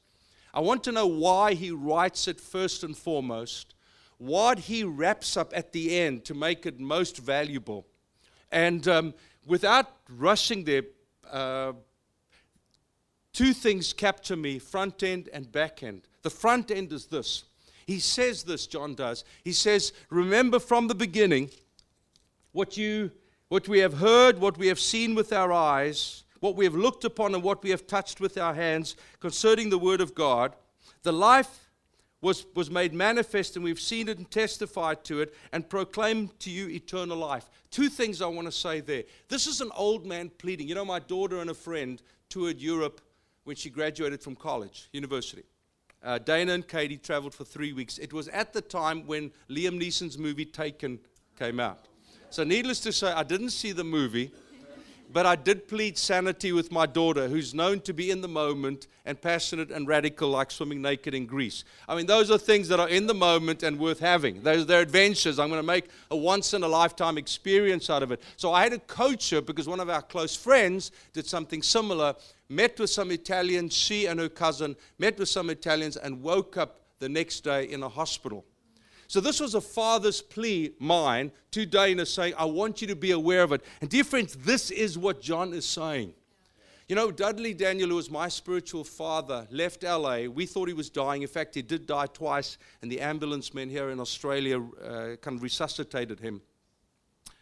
I 0.54 0.60
want 0.60 0.84
to 0.84 0.92
know 0.92 1.08
why 1.08 1.56
he 1.56 1.72
writes 1.72 2.28
it 2.28 2.40
first 2.40 2.84
and 2.84 2.96
foremost, 2.96 3.74
what 4.20 4.60
he 4.60 4.84
wraps 4.84 5.36
up 5.36 5.52
at 5.56 5.72
the 5.72 6.00
end 6.00 6.26
to 6.26 6.36
make 6.36 6.68
it 6.68 6.80
most 6.80 7.18
valuable. 7.18 7.88
And 8.52 8.88
um, 8.88 9.14
without 9.48 9.92
rushing 10.08 10.64
there, 10.64 10.84
uh, 11.30 11.74
two 13.38 13.54
things 13.54 13.94
capture 13.94 14.36
me 14.36 14.58
front 14.58 15.04
end 15.04 15.30
and 15.32 15.52
back 15.52 15.84
end. 15.84 16.02
The 16.24 16.30
front 16.32 16.72
end 16.72 16.92
is 16.92 17.06
this. 17.06 17.44
He 17.86 18.00
says 18.00 18.42
this, 18.42 18.66
John 18.66 18.96
does. 18.96 19.24
He 19.44 19.54
says, 19.54 19.94
Remember 20.10 20.58
from 20.58 20.88
the 20.88 20.96
beginning 20.96 21.52
what, 22.52 22.78
you, 22.78 23.12
what 23.50 23.68
we 23.68 23.78
have 23.78 23.94
heard, 23.94 24.40
what 24.40 24.58
we 24.58 24.66
have 24.66 24.80
seen 24.80 25.14
with 25.14 25.32
our 25.32 25.54
eyes, 25.54 26.24
what 26.40 26.56
we 26.56 26.66
have 26.66 26.74
looked 26.74 27.04
upon, 27.04 27.36
and 27.36 27.44
what 27.44 27.62
we 27.62 27.70
have 27.70 27.86
touched 27.86 28.20
with 28.20 28.40
our 28.40 28.56
hands 28.56 28.96
concerning 29.20 29.70
the 29.70 29.78
Word 29.78 30.02
of 30.02 30.16
God. 30.16 30.56
The 31.04 31.14
life 31.14 31.70
was, 32.22 32.48
was 32.56 32.72
made 32.72 32.92
manifest, 32.92 33.56
and 33.56 33.64
we've 33.64 33.80
seen 33.80 34.10
it 34.10 34.18
and 34.18 34.32
testified 34.32 35.04
to 35.04 35.22
it 35.22 35.36
and 35.52 35.70
proclaimed 35.70 36.40
to 36.40 36.50
you 36.50 36.70
eternal 36.70 37.18
life. 37.18 37.52
Two 37.70 37.90
things 37.90 38.20
I 38.20 38.26
want 38.26 38.48
to 38.48 38.52
say 38.52 38.80
there. 38.80 39.04
This 39.28 39.46
is 39.46 39.62
an 39.62 39.70
old 39.76 40.08
man 40.08 40.32
pleading. 40.40 40.68
You 40.68 40.74
know, 40.74 40.86
my 40.86 40.98
daughter 40.98 41.40
and 41.40 41.52
a 41.52 41.54
friend 41.54 42.02
toured 42.30 42.60
Europe 42.60 43.00
when 43.48 43.56
she 43.56 43.70
graduated 43.70 44.22
from 44.22 44.36
college, 44.36 44.90
university. 44.92 45.44
Uh, 46.04 46.18
Dana 46.18 46.52
and 46.52 46.68
Katie 46.68 46.98
traveled 46.98 47.34
for 47.34 47.46
three 47.46 47.72
weeks. 47.72 47.98
It 47.98 48.12
was 48.12 48.28
at 48.28 48.52
the 48.52 48.60
time 48.60 49.08
when 49.08 49.32
Liam 49.50 49.82
Neeson's 49.82 50.18
movie 50.18 50.44
Taken 50.44 51.00
came 51.40 51.58
out. 51.58 51.88
So, 52.30 52.44
needless 52.44 52.82
to 52.82 52.92
say, 52.92 53.08
I 53.08 53.24
didn't 53.24 53.52
see 53.52 53.72
the 53.72 53.86
movie. 53.86 54.32
But 55.10 55.26
I 55.26 55.38
did 55.38 55.70
plead 55.70 55.98
sanity 55.98 56.52
with 56.52 56.70
my 56.70 56.86
daughter, 56.86 57.30
who's 57.30 57.54
known 57.54 57.80
to 57.82 57.94
be 57.94 58.12
in 58.12 58.20
the 58.20 58.28
moment 58.28 58.88
and 59.06 59.20
passionate 59.20 59.72
and 59.72 59.88
radical, 59.88 60.30
like 60.30 60.52
swimming 60.52 60.82
naked 60.82 61.14
in 61.14 61.26
Greece. 61.26 61.64
I 61.88 61.96
mean, 61.96 62.08
those 62.08 62.30
are 62.30 62.38
things 62.38 62.68
that 62.68 62.80
are 62.82 62.90
in 62.90 63.08
the 63.08 63.14
moment 63.14 63.64
and 63.64 63.80
worth 63.80 64.02
having. 64.02 64.44
Those 64.44 64.70
are 64.70 64.82
adventures. 64.82 65.40
I'm 65.40 65.48
going 65.48 65.62
to 65.62 65.66
make 65.66 65.86
a 66.12 66.18
once 66.18 66.54
in 66.54 66.62
a 66.64 66.68
lifetime 66.68 67.18
experience 67.18 67.90
out 67.90 68.04
of 68.04 68.12
it. 68.12 68.22
So 68.36 68.52
I 68.52 68.64
had 68.64 68.74
to 68.74 68.80
coach 68.80 69.30
her 69.30 69.40
because 69.40 69.66
one 69.66 69.80
of 69.80 69.90
our 69.90 70.02
close 70.02 70.36
friends 70.36 70.92
did 71.14 71.26
something 71.26 71.62
similar, 71.62 72.14
met 72.50 72.80
with 72.80 72.90
some 72.90 73.12
Italians, 73.12 73.74
she 73.74 74.06
and 74.06 74.20
her 74.20 74.30
cousin 74.30 74.76
met 74.98 75.18
with 75.20 75.30
some 75.30 75.50
Italians, 75.50 75.98
and 75.98 76.22
woke 76.22 76.58
up 76.58 76.82
the 77.00 77.10
next 77.10 77.42
day 77.42 77.66
in 77.66 77.84
a 77.84 77.90
hospital. 77.90 78.46
So 79.08 79.22
this 79.22 79.40
was 79.40 79.56
a 79.56 79.62
father's 79.62 80.22
plea, 80.22 80.74
mine, 80.80 81.32
to 81.52 81.66
Dana 81.66 82.06
saying, 82.06 82.34
I 82.38 82.46
want 82.46 82.82
you 82.82 82.88
to 82.88 82.96
be 82.96 83.12
aware 83.12 83.42
of 83.42 83.54
it. 83.54 83.64
And 83.80 83.90
dear 83.90 84.04
friends, 84.04 84.36
this 84.36 84.70
is 84.70 84.98
what 84.98 85.22
John 85.22 85.54
is 85.54 85.66
saying. 85.66 86.14
You 86.90 86.96
know, 86.96 87.12
Dudley 87.12 87.54
Daniel, 87.54 87.90
who 87.90 87.96
was 87.96 88.10
my 88.10 88.30
spiritual 88.30 88.84
father, 88.84 89.46
left 89.52 89.84
LA. 89.84 90.24
We 90.24 90.46
thought 90.46 90.68
he 90.70 90.74
was 90.74 90.90
dying. 90.90 91.22
In 91.22 91.28
fact, 91.28 91.56
he 91.56 91.62
did 91.62 91.86
die 91.86 92.08
twice, 92.08 92.58
and 92.82 92.92
the 92.92 93.02
ambulance 93.02 93.54
men 93.54 93.70
here 93.70 93.90
in 93.90 94.00
Australia 94.00 94.62
uh, 94.62 95.16
kind 95.22 95.38
of 95.38 95.44
resuscitated 95.44 96.20
him, 96.20 96.42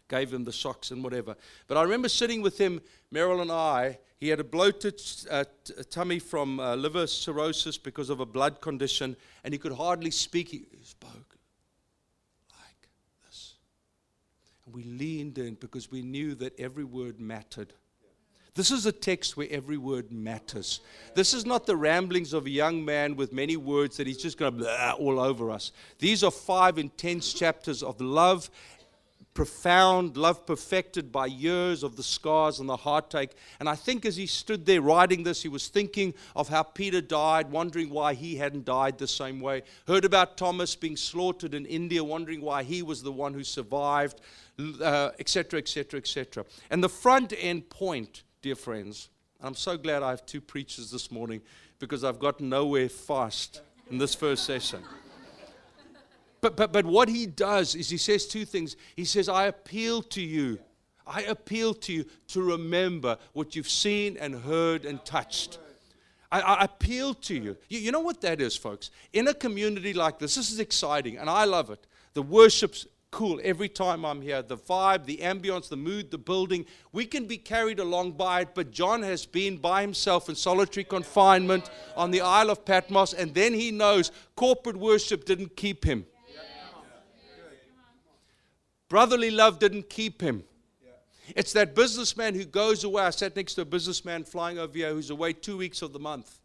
gave 0.07 0.33
him 0.33 0.43
the 0.43 0.53
socks 0.53 0.91
and 0.91 1.03
whatever. 1.03 1.35
But 1.67 1.77
I 1.77 1.83
remember 1.83 2.09
sitting 2.09 2.41
with 2.41 2.57
him, 2.57 2.81
Meryl 3.13 3.41
and 3.41 3.51
I. 3.51 3.99
He 4.17 4.29
had 4.29 4.39
a 4.39 4.43
bloated 4.43 5.01
uh, 5.29 5.43
t- 5.63 5.73
tummy 5.89 6.19
from 6.19 6.59
uh, 6.59 6.75
liver 6.75 7.05
cirrhosis 7.05 7.77
because 7.77 8.09
of 8.09 8.19
a 8.19 8.25
blood 8.25 8.61
condition, 8.61 9.15
and 9.43 9.53
he 9.53 9.57
could 9.57 9.73
hardly 9.73 10.11
speak. 10.11 10.49
He 10.49 10.65
spoke 10.83 11.37
like 12.51 12.87
this. 13.25 13.55
And 14.65 14.73
we 14.73 14.83
leaned 14.83 15.37
in 15.37 15.55
because 15.55 15.91
we 15.91 16.01
knew 16.01 16.33
that 16.35 16.57
every 16.59 16.85
word 16.85 17.19
mattered. 17.19 17.73
This 18.55 18.71
is 18.71 18.85
a 18.85 18.91
text 18.93 19.35
where 19.35 19.49
every 19.51 19.75
word 19.75 20.13
matters. 20.13 20.79
This 21.13 21.33
is 21.33 21.45
not 21.45 21.65
the 21.65 21.75
ramblings 21.75 22.31
of 22.31 22.45
a 22.45 22.49
young 22.49 22.85
man 22.85 23.17
with 23.17 23.33
many 23.33 23.57
words 23.57 23.97
that 23.97 24.07
he's 24.07 24.21
just 24.21 24.37
going 24.37 24.59
to 24.59 24.93
all 24.93 25.19
over 25.19 25.51
us. 25.51 25.73
These 25.99 26.23
are 26.23 26.31
five 26.31 26.77
intense 26.77 27.33
chapters 27.33 27.83
of 27.83 27.99
love 27.99 28.49
profound, 29.35 30.17
love 30.17 30.47
perfected 30.47 31.11
by 31.11 31.27
years 31.27 31.83
of 31.83 31.97
the 31.97 32.01
scars 32.01 32.59
and 32.59 32.67
the 32.67 32.77
heartache. 32.77 33.31
And 33.59 33.69
I 33.69 33.75
think 33.75 34.05
as 34.05 34.15
he 34.15 34.25
stood 34.25 34.65
there 34.65 34.81
writing 34.81 35.23
this, 35.23 35.43
he 35.43 35.49
was 35.49 35.67
thinking 35.67 36.15
of 36.35 36.47
how 36.49 36.63
Peter 36.63 37.01
died, 37.01 37.51
wondering 37.51 37.91
why 37.91 38.15
he 38.15 38.37
hadn't 38.37 38.65
died 38.65 38.97
the 38.97 39.07
same 39.07 39.41
way. 39.41 39.61
Heard 39.87 40.05
about 40.05 40.37
Thomas 40.37 40.75
being 40.75 40.95
slaughtered 40.97 41.53
in 41.53 41.65
India, 41.65 42.03
wondering 42.03 42.41
why 42.41 42.63
he 42.63 42.81
was 42.81 43.03
the 43.03 43.11
one 43.11 43.33
who 43.33 43.43
survived, 43.43 44.21
etc., 44.57 45.59
etc., 45.59 45.99
etc. 45.99 46.45
And 46.71 46.81
the 46.81 46.89
front 46.89 47.33
end 47.37 47.69
point, 47.69 48.23
dear 48.41 48.55
friends, 48.55 49.09
I'm 49.41 49.53
so 49.53 49.77
glad 49.77 50.01
I 50.01 50.11
have 50.11 50.25
two 50.25 50.41
preachers 50.41 50.89
this 50.89 51.11
morning 51.11 51.41
because 51.77 52.05
I've 52.05 52.19
gotten 52.19 52.47
nowhere 52.47 52.87
fast 52.87 53.61
in 53.91 53.97
this 53.97 54.15
first 54.15 54.45
session. 54.45 54.81
But, 56.45 56.55
but, 56.55 56.71
but 56.71 56.85
what 56.85 57.09
he 57.09 57.25
does 57.25 57.73
is 57.73 57.89
he 57.89 57.97
says 57.97 58.27
two 58.27 58.45
things. 58.45 58.75
He 58.95 59.03
says, 59.03 59.27
I 59.27 59.47
appeal 59.47 60.03
to 60.03 60.21
you. 60.21 60.59
I 61.07 61.23
appeal 61.23 61.73
to 61.73 61.91
you 61.91 62.05
to 62.27 62.43
remember 62.43 63.17
what 63.33 63.55
you've 63.55 63.67
seen 63.67 64.15
and 64.17 64.35
heard 64.35 64.85
and 64.85 65.03
touched. 65.03 65.57
I, 66.31 66.41
I, 66.41 66.63
appeal 66.65 67.15
to 67.15 67.33
you. 67.33 67.57
you. 67.67 67.79
You 67.79 67.91
know 67.91 67.99
what 67.99 68.21
that 68.21 68.41
is, 68.41 68.55
folks? 68.55 68.91
In 69.11 69.27
a 69.27 69.33
community 69.33 69.95
like 69.95 70.19
this, 70.19 70.35
this 70.35 70.51
is 70.51 70.59
exciting, 70.59 71.17
and 71.17 71.31
I 71.31 71.45
love 71.45 71.71
it. 71.71 71.87
The 72.13 72.21
worship's 72.21 72.85
cool 73.09 73.41
every 73.43 73.69
time 73.69 74.05
I'm 74.05 74.21
here. 74.21 74.43
The 74.43 74.57
vibe, 74.57 75.05
the 75.05 75.17
ambience, 75.23 75.67
the 75.67 75.77
mood, 75.77 76.11
the 76.11 76.19
building. 76.19 76.67
We 76.91 77.07
can 77.07 77.25
be 77.25 77.37
carried 77.37 77.79
along 77.79 78.11
by 78.11 78.41
it, 78.41 78.49
but 78.53 78.69
John 78.69 79.01
has 79.01 79.25
been 79.25 79.57
by 79.57 79.81
himself 79.81 80.29
in 80.29 80.35
solitary 80.35 80.83
confinement 80.83 81.71
on 81.97 82.11
the 82.11 82.21
Isle 82.21 82.51
of 82.51 82.65
Patmos, 82.65 83.13
and 83.13 83.33
then 83.33 83.55
he 83.55 83.71
knows 83.71 84.11
corporate 84.35 84.77
worship 84.77 85.25
didn't 85.25 85.55
keep 85.55 85.83
him. 85.83 86.05
Brotherly 88.89 89.31
love 89.31 89.59
didn't 89.59 89.89
keep 89.89 90.21
him. 90.21 90.43
It's 91.35 91.53
that 91.53 91.73
businessman 91.73 92.35
who 92.35 92.45
goes 92.45 92.83
away. 92.83 93.03
I 93.03 93.09
sat 93.09 93.35
next 93.35 93.55
to 93.55 93.61
a 93.61 93.65
businessman 93.65 94.23
flying 94.23 94.59
over 94.59 94.77
here 94.77 94.91
who's 94.91 95.09
away 95.09 95.33
two 95.33 95.57
weeks 95.57 95.81
of 95.81 95.91
the 95.91 95.99
month. 95.99 96.39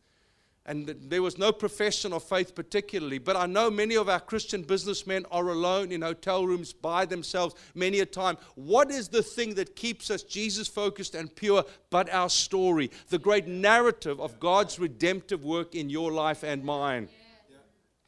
And 0.67 0.87
there 0.87 1.23
was 1.23 1.37
no 1.37 1.53
profession 1.53 2.13
of 2.13 2.23
faith 2.23 2.55
particularly. 2.55 3.19
But 3.19 3.35
I 3.35 3.47
know 3.47 3.71
many 3.71 3.97
of 3.97 4.09
our 4.09 4.21
Christian 4.21 4.63
businessmen 4.63 5.27
are 5.31 5.49
alone 5.49 5.91
in 5.91 6.03
hotel 6.03 6.47
rooms 6.47 6.73
by 6.73 7.07
themselves 7.07 7.55
many 7.75 8.01
a 8.01 8.07
time. 8.07 8.37
What 8.55 8.91
is 8.91 9.09
the 9.09 9.23
thing 9.23 9.55
that 9.55 9.75
keeps 9.75 10.11
us 10.11 10.23
Jesus 10.23 10.69
focused 10.69 11.15
and 11.15 11.35
pure 11.35 11.65
but 11.89 12.13
our 12.13 12.29
story? 12.29 12.91
The 13.09 13.19
great 13.19 13.49
narrative 13.49 14.21
of 14.21 14.39
God's 14.39 14.79
redemptive 14.79 15.45
work 15.45 15.75
in 15.75 15.91
your 15.91 16.13
life 16.13 16.43
and 16.43 16.63
mine. 16.63 17.09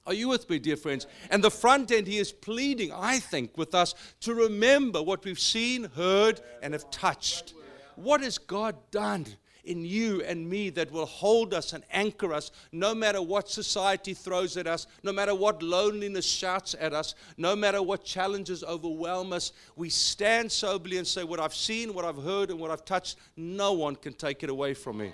Are 0.07 0.15
you 0.15 0.29
with 0.29 0.51
me, 0.51 0.59
dear 0.59 0.77
friends? 0.77 1.07
And 1.31 1.45
the 1.45 1.51
front 1.51 1.93
end, 1.93 2.09
he 2.09 2.19
is 2.19 2.33
pleading, 2.33 2.93
I 2.93 3.21
think, 3.21 3.57
with 3.57 3.75
us 3.75 3.95
to 4.21 4.35
remember 4.35 5.01
what 5.01 5.25
we've 5.25 5.39
seen, 5.39 5.85
heard, 5.95 6.41
and 6.61 6.73
have 6.73 6.91
touched. 6.91 7.55
What 7.95 8.21
has 8.23 8.39
God 8.39 8.75
done 8.91 9.27
in 9.65 9.85
you 9.85 10.21
and 10.23 10.51
me 10.51 10.71
that 10.71 10.91
will 10.91 11.07
hold 11.07 11.55
us 11.55 11.73
and 11.73 11.85
anchor 11.93 12.33
us 12.33 12.51
no 12.73 12.97
matter 12.97 13.23
what 13.23 13.49
society 13.49 14.13
throws 14.13 14.57
at 14.57 14.67
us, 14.67 14.89
no 15.05 15.13
matter 15.13 15.37
what 15.37 15.63
loneliness 15.63 16.27
shouts 16.27 16.75
at 16.81 16.93
us, 16.93 17.15
no 17.37 17.55
matter 17.55 17.81
what 17.81 18.05
challenges 18.05 18.65
overwhelm 18.65 19.33
us? 19.33 19.53
We 19.77 19.89
stand 19.89 20.51
soberly 20.51 20.99
and 20.99 21.07
say, 21.07 21.23
What 21.23 21.39
I've 21.39 21.55
seen, 21.55 21.95
what 21.95 22.05
I've 22.05 22.21
heard, 22.23 22.51
and 22.51 22.59
what 22.59 22.73
I've 22.73 22.85
touched, 22.85 23.19
no 23.37 23.73
one 23.73 23.95
can 23.95 24.15
take 24.15 24.43
it 24.43 24.51
away 24.51 24.75
from 24.75 24.99
me. 24.99 25.13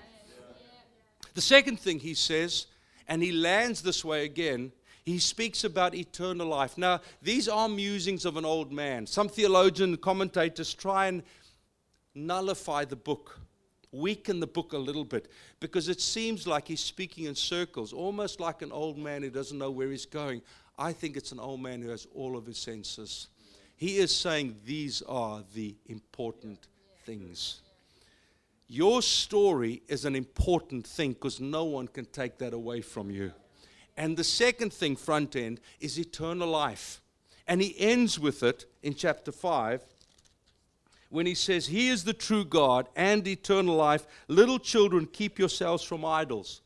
The 1.35 1.42
second 1.42 1.78
thing 1.78 1.99
he 1.99 2.14
says, 2.14 2.66
and 3.09 3.23
he 3.23 3.33
lands 3.33 3.83
this 3.83 4.05
way 4.05 4.25
again, 4.25 4.73
he 5.05 5.19
speaks 5.19 5.65
about 5.65 5.95
eternal 5.95 6.47
life. 6.47 6.77
Now, 6.77 7.00
these 7.23 7.49
are 7.49 7.69
musings 7.69 8.27
of 8.27 8.37
an 8.37 8.45
old 8.45 8.71
man. 8.71 9.07
Some 9.07 9.29
theologian 9.29 9.97
commentators 9.97 10.75
try 10.75 11.07
and 11.07 11.23
nullify 12.15 12.85
the 12.85 12.97
book, 12.97 13.41
weaken 13.91 14.38
the 14.38 14.47
book 14.47 14.75
a 14.75 14.79
little 14.79 15.05
bit, 15.05 15.31
because 15.61 15.88
it 15.88 16.03
seems 16.03 16.47
like 16.47 16.69
he's 16.69 16.81
speaking 16.81 17.25
in 17.25 17.35
circles, 17.35 17.95
almost 17.95 18.38
like 18.38 18.61
an 18.61 18.71
old 18.71 18.99
man 18.99 19.23
who 19.23 19.31
doesn't 19.31 19.57
know 19.57 19.71
where 19.71 19.91
he's 19.91 20.05
going. 20.05 20.43
I 20.79 20.93
think 20.93 21.17
it's 21.17 21.33
an 21.33 21.41
old 21.41 21.62
man 21.62 21.81
who 21.81 21.88
has 21.88 22.07
all 22.15 22.37
of 22.37 22.45
his 22.45 22.59
senses. 22.59 23.29
He 23.77 23.97
is 23.97 24.15
saying 24.15 24.57
these 24.67 25.03
are 25.03 25.43
the 25.55 25.75
important 25.87 26.67
things. 27.07 27.62
Your 28.68 29.00
story 29.00 29.82
is 29.88 30.04
an 30.04 30.14
important 30.14 30.87
thing 30.87 31.14
because 31.14 31.40
no 31.40 31.64
one 31.64 31.88
can 31.88 32.04
take 32.04 32.37
that 32.38 32.52
away 32.52 32.82
from 32.82 33.10
you. 33.10 33.32
And 33.96 34.16
the 34.16 34.25
second 34.25 34.72
thing, 34.72 34.94
front 34.94 35.34
end, 35.34 35.60
is 35.80 35.98
eternal 35.98 36.48
life. 36.48 37.00
And 37.46 37.62
he 37.62 37.75
ends 37.78 38.18
with 38.18 38.42
it 38.42 38.66
in 38.82 38.94
chapter 38.94 39.32
5 39.32 39.82
when 41.08 41.25
he 41.25 41.34
says, 41.34 41.66
He 41.66 41.88
is 41.88 42.04
the 42.04 42.12
true 42.12 42.44
God 42.44 42.88
and 42.94 43.26
eternal 43.26 43.75
life. 43.75 44.06
Little 44.28 44.58
children, 44.58 45.06
keep 45.06 45.38
yourselves 45.38 45.82
from 45.82 46.04
idols. 46.04 46.60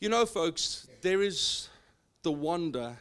You 0.00 0.08
know, 0.08 0.26
folks, 0.26 0.88
there 1.00 1.22
is 1.22 1.68
the 2.22 2.32
wonder 2.32 2.96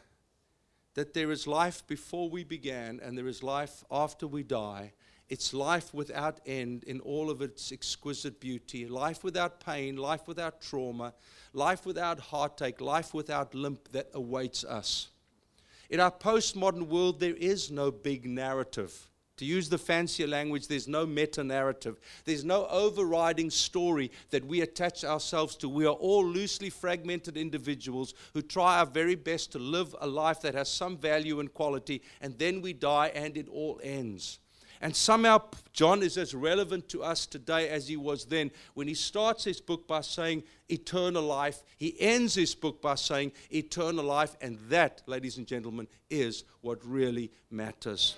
that 0.93 1.13
there 1.13 1.31
is 1.31 1.47
life 1.47 1.85
before 1.87 2.29
we 2.29 2.43
began 2.43 2.99
and 3.01 3.17
there 3.17 3.27
is 3.27 3.41
life 3.41 3.83
after 3.89 4.27
we 4.27 4.43
die. 4.43 4.93
It's 5.29 5.53
life 5.53 5.93
without 5.93 6.39
end 6.47 6.83
in 6.85 6.99
all 7.01 7.29
of 7.29 7.43
its 7.43 7.71
exquisite 7.71 8.39
beauty, 8.39 8.87
life 8.87 9.23
without 9.23 9.63
pain, 9.63 9.95
life 9.95 10.27
without 10.27 10.59
trauma, 10.59 11.13
life 11.53 11.85
without 11.85 12.19
heartache, 12.19 12.81
life 12.81 13.13
without 13.13 13.53
limp 13.53 13.91
that 13.91 14.09
awaits 14.15 14.63
us. 14.63 15.09
In 15.91 15.99
our 15.99 16.11
postmodern 16.11 16.87
world, 16.87 17.19
there 17.19 17.35
is 17.35 17.69
no 17.69 17.91
big 17.91 18.25
narrative. 18.25 19.07
To 19.37 19.45
use 19.45 19.69
the 19.69 19.77
fancier 19.77 20.27
language, 20.27 20.67
there's 20.67 20.87
no 20.87 21.05
meta 21.05 21.43
narrative. 21.43 21.97
There's 22.25 22.43
no 22.43 22.67
overriding 22.67 23.49
story 23.51 24.11
that 24.31 24.43
we 24.43 24.61
attach 24.61 25.05
ourselves 25.05 25.55
to. 25.57 25.69
We 25.69 25.85
are 25.85 25.93
all 25.93 26.25
loosely 26.25 26.69
fragmented 26.69 27.37
individuals 27.37 28.15
who 28.33 28.41
try 28.41 28.79
our 28.79 28.85
very 28.85 29.15
best 29.15 29.51
to 29.53 29.59
live 29.59 29.95
a 30.01 30.07
life 30.07 30.41
that 30.41 30.55
has 30.55 30.69
some 30.69 30.97
value 30.97 31.39
and 31.39 31.53
quality, 31.53 32.01
and 32.19 32.37
then 32.37 32.61
we 32.61 32.73
die 32.73 33.11
and 33.15 33.37
it 33.37 33.47
all 33.47 33.79
ends. 33.81 34.39
And 34.81 34.95
somehow, 34.95 35.41
John 35.73 36.01
is 36.01 36.17
as 36.17 36.33
relevant 36.33 36.87
to 36.89 37.03
us 37.03 37.25
today 37.25 37.67
as 37.67 37.87
he 37.87 37.97
was 37.97 38.25
then. 38.25 38.49
When 38.75 38.87
he 38.87 38.93
starts 38.93 39.43
his 39.43 39.59
book 39.59 39.87
by 39.87 40.01
saying 40.01 40.43
eternal 40.69 41.23
life, 41.23 41.63
he 41.75 41.99
ends 41.99 42.33
his 42.35 42.55
book 42.55 42.81
by 42.81 42.95
saying 42.95 43.33
eternal 43.51 44.05
life. 44.05 44.37
And 44.39 44.57
that, 44.69 45.01
ladies 45.05 45.37
and 45.37 45.45
gentlemen, 45.45 45.87
is 46.09 46.45
what 46.61 46.79
really 46.85 47.29
matters. 47.51 48.15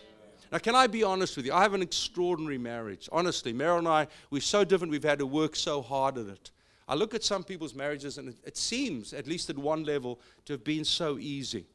Now, 0.51 0.59
can 0.59 0.75
I 0.75 0.85
be 0.85 1.01
honest 1.01 1.35
with 1.35 1.45
you? 1.45 1.53
I 1.53 1.61
have 1.61 1.73
an 1.73 1.81
extraordinary 1.81 2.57
marriage. 2.57 3.09
Honestly, 3.11 3.53
Meryl 3.53 3.79
and 3.79 3.87
I, 3.87 4.07
we're 4.29 4.41
so 4.41 4.63
different. 4.63 4.91
We've 4.91 5.01
had 5.01 5.19
to 5.19 5.25
work 5.25 5.55
so 5.55 5.81
hard 5.81 6.17
at 6.17 6.27
it. 6.27 6.51
I 6.87 6.93
look 6.93 7.15
at 7.15 7.23
some 7.23 7.43
people's 7.43 7.73
marriages, 7.73 8.17
and 8.17 8.29
it, 8.29 8.35
it 8.45 8.57
seems, 8.57 9.13
at 9.13 9.25
least 9.25 9.49
at 9.49 9.57
one 9.57 9.85
level, 9.85 10.19
to 10.45 10.53
have 10.53 10.63
been 10.63 10.83
so 10.83 11.17
easy. 11.17 11.65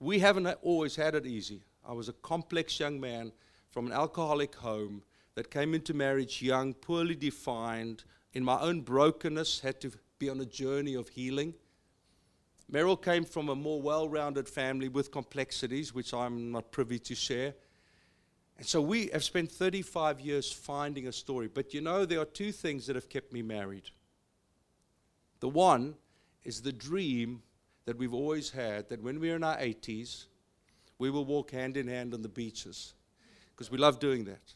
We 0.00 0.18
haven't 0.18 0.46
always 0.62 0.96
had 0.96 1.14
it 1.14 1.26
easy. 1.26 1.62
I 1.86 1.92
was 1.92 2.08
a 2.08 2.14
complex 2.14 2.80
young 2.80 3.00
man 3.00 3.32
from 3.70 3.86
an 3.86 3.92
alcoholic 3.92 4.54
home 4.56 5.02
that 5.34 5.50
came 5.50 5.74
into 5.74 5.94
marriage 5.94 6.42
young, 6.42 6.74
poorly 6.74 7.14
defined, 7.14 8.04
in 8.32 8.44
my 8.44 8.60
own 8.60 8.80
brokenness, 8.80 9.60
had 9.60 9.80
to 9.82 9.92
be 10.18 10.28
on 10.28 10.40
a 10.40 10.46
journey 10.46 10.94
of 10.94 11.08
healing. 11.08 11.54
Meryl 12.70 13.00
came 13.00 13.24
from 13.24 13.48
a 13.48 13.54
more 13.54 13.80
well 13.80 14.08
rounded 14.08 14.48
family 14.48 14.88
with 14.88 15.12
complexities, 15.12 15.94
which 15.94 16.12
I'm 16.12 16.50
not 16.50 16.72
privy 16.72 16.98
to 17.00 17.14
share. 17.14 17.54
And 18.58 18.66
so 18.66 18.80
we 18.80 19.08
have 19.12 19.22
spent 19.22 19.52
35 19.52 20.20
years 20.20 20.50
finding 20.50 21.06
a 21.06 21.12
story. 21.12 21.48
But 21.48 21.74
you 21.74 21.80
know, 21.80 22.04
there 22.04 22.20
are 22.20 22.24
two 22.24 22.50
things 22.50 22.86
that 22.86 22.96
have 22.96 23.08
kept 23.08 23.32
me 23.32 23.42
married. 23.42 23.90
The 25.40 25.48
one 25.48 25.94
is 26.42 26.62
the 26.62 26.72
dream 26.72 27.42
that 27.84 27.98
we've 27.98 28.14
always 28.14 28.50
had 28.50 28.88
that 28.88 29.02
when 29.02 29.20
we're 29.20 29.36
in 29.36 29.44
our 29.44 29.58
80s, 29.58 30.24
we 30.98 31.10
will 31.10 31.24
walk 31.24 31.50
hand 31.50 31.76
in 31.76 31.88
hand 31.88 32.14
on 32.14 32.22
the 32.22 32.28
beaches 32.28 32.94
because 33.50 33.70
we 33.70 33.78
love 33.78 33.98
doing 33.98 34.24
that. 34.24 34.54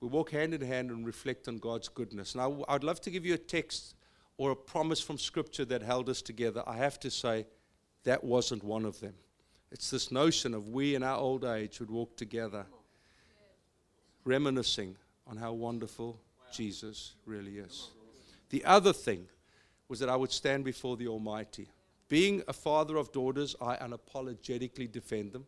We 0.00 0.08
walk 0.08 0.30
hand 0.30 0.54
in 0.54 0.60
hand 0.60 0.90
and 0.90 1.04
reflect 1.04 1.48
on 1.48 1.58
God's 1.58 1.88
goodness. 1.88 2.34
Now, 2.34 2.64
I'd 2.68 2.84
love 2.84 3.00
to 3.02 3.10
give 3.10 3.26
you 3.26 3.34
a 3.34 3.38
text 3.38 3.94
or 4.36 4.52
a 4.52 4.56
promise 4.56 5.00
from 5.00 5.18
Scripture 5.18 5.64
that 5.64 5.82
held 5.82 6.08
us 6.08 6.22
together. 6.22 6.62
I 6.66 6.76
have 6.76 7.00
to 7.00 7.10
say, 7.10 7.46
that 8.04 8.22
wasn't 8.22 8.62
one 8.62 8.84
of 8.84 9.00
them. 9.00 9.14
It's 9.70 9.90
this 9.90 10.10
notion 10.10 10.54
of 10.54 10.68
we 10.68 10.94
in 10.94 11.02
our 11.02 11.18
old 11.18 11.44
age 11.44 11.80
would 11.80 11.90
walk 11.90 12.16
together, 12.16 12.64
reminiscing 14.24 14.96
on 15.26 15.36
how 15.36 15.52
wonderful 15.52 16.20
Jesus 16.52 17.14
really 17.26 17.58
is. 17.58 17.88
The 18.50 18.64
other 18.64 18.92
thing 18.92 19.26
was 19.88 19.98
that 19.98 20.08
I 20.08 20.16
would 20.16 20.32
stand 20.32 20.64
before 20.64 20.96
the 20.96 21.08
Almighty. 21.08 21.68
Being 22.08 22.42
a 22.48 22.52
father 22.52 22.96
of 22.96 23.12
daughters, 23.12 23.54
I 23.60 23.76
unapologetically 23.76 24.90
defend 24.90 25.32
them. 25.32 25.46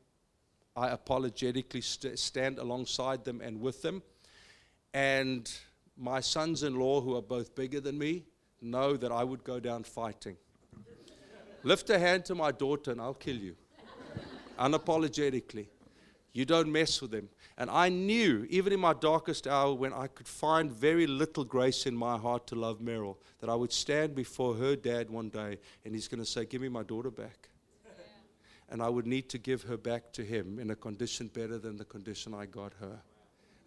I 0.81 0.89
apologetically 0.89 1.83
st- 1.83 2.19
stand 2.19 2.59
alongside 2.59 3.23
them 3.23 3.43
and 3.43 3.61
with 3.61 3.83
them. 3.83 4.03
And 4.95 5.53
my 5.99 6.21
sons 6.21 6.63
in 6.63 6.75
law, 6.79 7.03
who 7.03 7.15
are 7.17 7.23
both 7.23 7.55
bigger 7.55 7.81
than 7.81 7.99
me, 7.99 8.25
know 8.63 8.97
that 8.97 9.13
I 9.13 9.23
would 9.23 9.45
go 9.45 9.61
down 9.61 9.85
fighting. 9.85 10.39
Lift 11.65 11.91
a 11.91 11.99
hand 11.99 12.25
to 12.25 12.35
my 12.35 12.51
daughter 12.51 12.93
and 12.93 13.01
I'll 13.01 13.13
kill 13.13 13.37
you. 13.37 13.57
Unapologetically. 14.59 15.67
You 16.33 16.47
don't 16.47 16.73
mess 16.73 17.03
with 17.03 17.11
them. 17.11 17.29
And 17.59 17.69
I 17.69 17.91
knew, 17.91 18.47
even 18.49 18.73
in 18.73 18.81
my 18.81 18.95
darkest 18.95 19.47
hour, 19.47 19.75
when 19.75 19.93
I 19.93 20.07
could 20.07 20.29
find 20.29 20.73
very 20.73 21.07
little 21.07 21.45
grace 21.45 21.85
in 21.85 21.95
my 21.95 22.17
heart 22.17 22.47
to 22.47 22.55
love 22.55 22.79
Meryl, 22.79 23.17
that 23.41 23.51
I 23.51 23.55
would 23.55 23.73
stand 23.73 24.15
before 24.15 24.55
her 24.55 24.77
dad 24.77 25.11
one 25.11 25.29
day 25.29 25.59
and 25.85 25.95
he's 25.95 26.09
going 26.09 26.21
to 26.21 26.27
say, 26.27 26.47
Give 26.47 26.63
me 26.63 26.71
my 26.71 26.85
daughter 26.85 27.11
back. 27.11 27.50
And 28.71 28.83
I 28.83 28.89
would 28.89 29.07
need 29.07 29.29
to 29.31 29.39
give 29.39 29.63
her 29.65 29.77
back 29.77 30.13
to 30.13 30.25
him 30.25 30.59
in 30.59 30.71
a 30.71 30.77
condition 30.77 31.29
better 31.29 31.59
than 31.59 31.77
the 31.77 31.85
condition 31.85 32.35
I 32.35 32.47
got 32.47 32.73
her. 32.81 33.01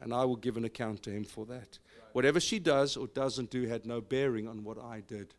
And 0.01 0.13
I 0.13 0.25
will 0.25 0.36
give 0.36 0.57
an 0.57 0.65
account 0.65 1.03
to 1.03 1.12
him 1.12 1.24
for 1.24 1.45
that. 1.48 1.79
Whatever 2.13 2.39
she 2.39 2.60
does 2.60 2.98
or 2.98 3.07
doesn't 3.07 3.50
do 3.50 3.67
had 3.67 3.86
no 3.86 4.01
bearing 4.01 4.48
on 4.48 4.63
what 4.63 4.77
I 4.77 5.01
did. 5.07 5.33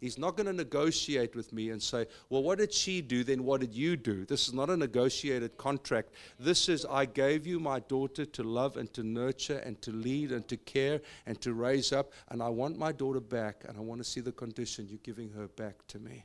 He's 0.00 0.18
not 0.18 0.36
going 0.36 0.46
to 0.46 0.52
negotiate 0.52 1.34
with 1.34 1.52
me 1.52 1.70
and 1.70 1.82
say, 1.82 2.06
Well, 2.30 2.42
what 2.42 2.58
did 2.58 2.72
she 2.72 3.00
do? 3.02 3.24
Then 3.24 3.44
what 3.44 3.60
did 3.60 3.74
you 3.74 3.96
do? 3.96 4.24
This 4.24 4.46
is 4.46 4.54
not 4.54 4.70
a 4.70 4.76
negotiated 4.76 5.56
contract. 5.56 6.12
This 6.38 6.68
is, 6.68 6.86
I 6.88 7.04
gave 7.04 7.46
you 7.46 7.58
my 7.58 7.80
daughter 7.80 8.24
to 8.24 8.42
love 8.44 8.76
and 8.76 8.92
to 8.94 9.02
nurture 9.02 9.58
and 9.58 9.80
to 9.82 9.90
lead 9.90 10.30
and 10.30 10.46
to 10.48 10.56
care 10.56 11.00
and 11.26 11.40
to 11.40 11.52
raise 11.52 11.92
up. 11.92 12.12
And 12.28 12.42
I 12.42 12.48
want 12.48 12.78
my 12.78 12.92
daughter 12.92 13.20
back. 13.20 13.64
And 13.68 13.76
I 13.76 13.80
want 13.80 14.00
to 14.00 14.08
see 14.08 14.20
the 14.20 14.32
condition 14.32 14.86
you're 14.88 15.00
giving 15.02 15.30
her 15.30 15.48
back 15.48 15.84
to 15.88 15.98
me. 15.98 16.24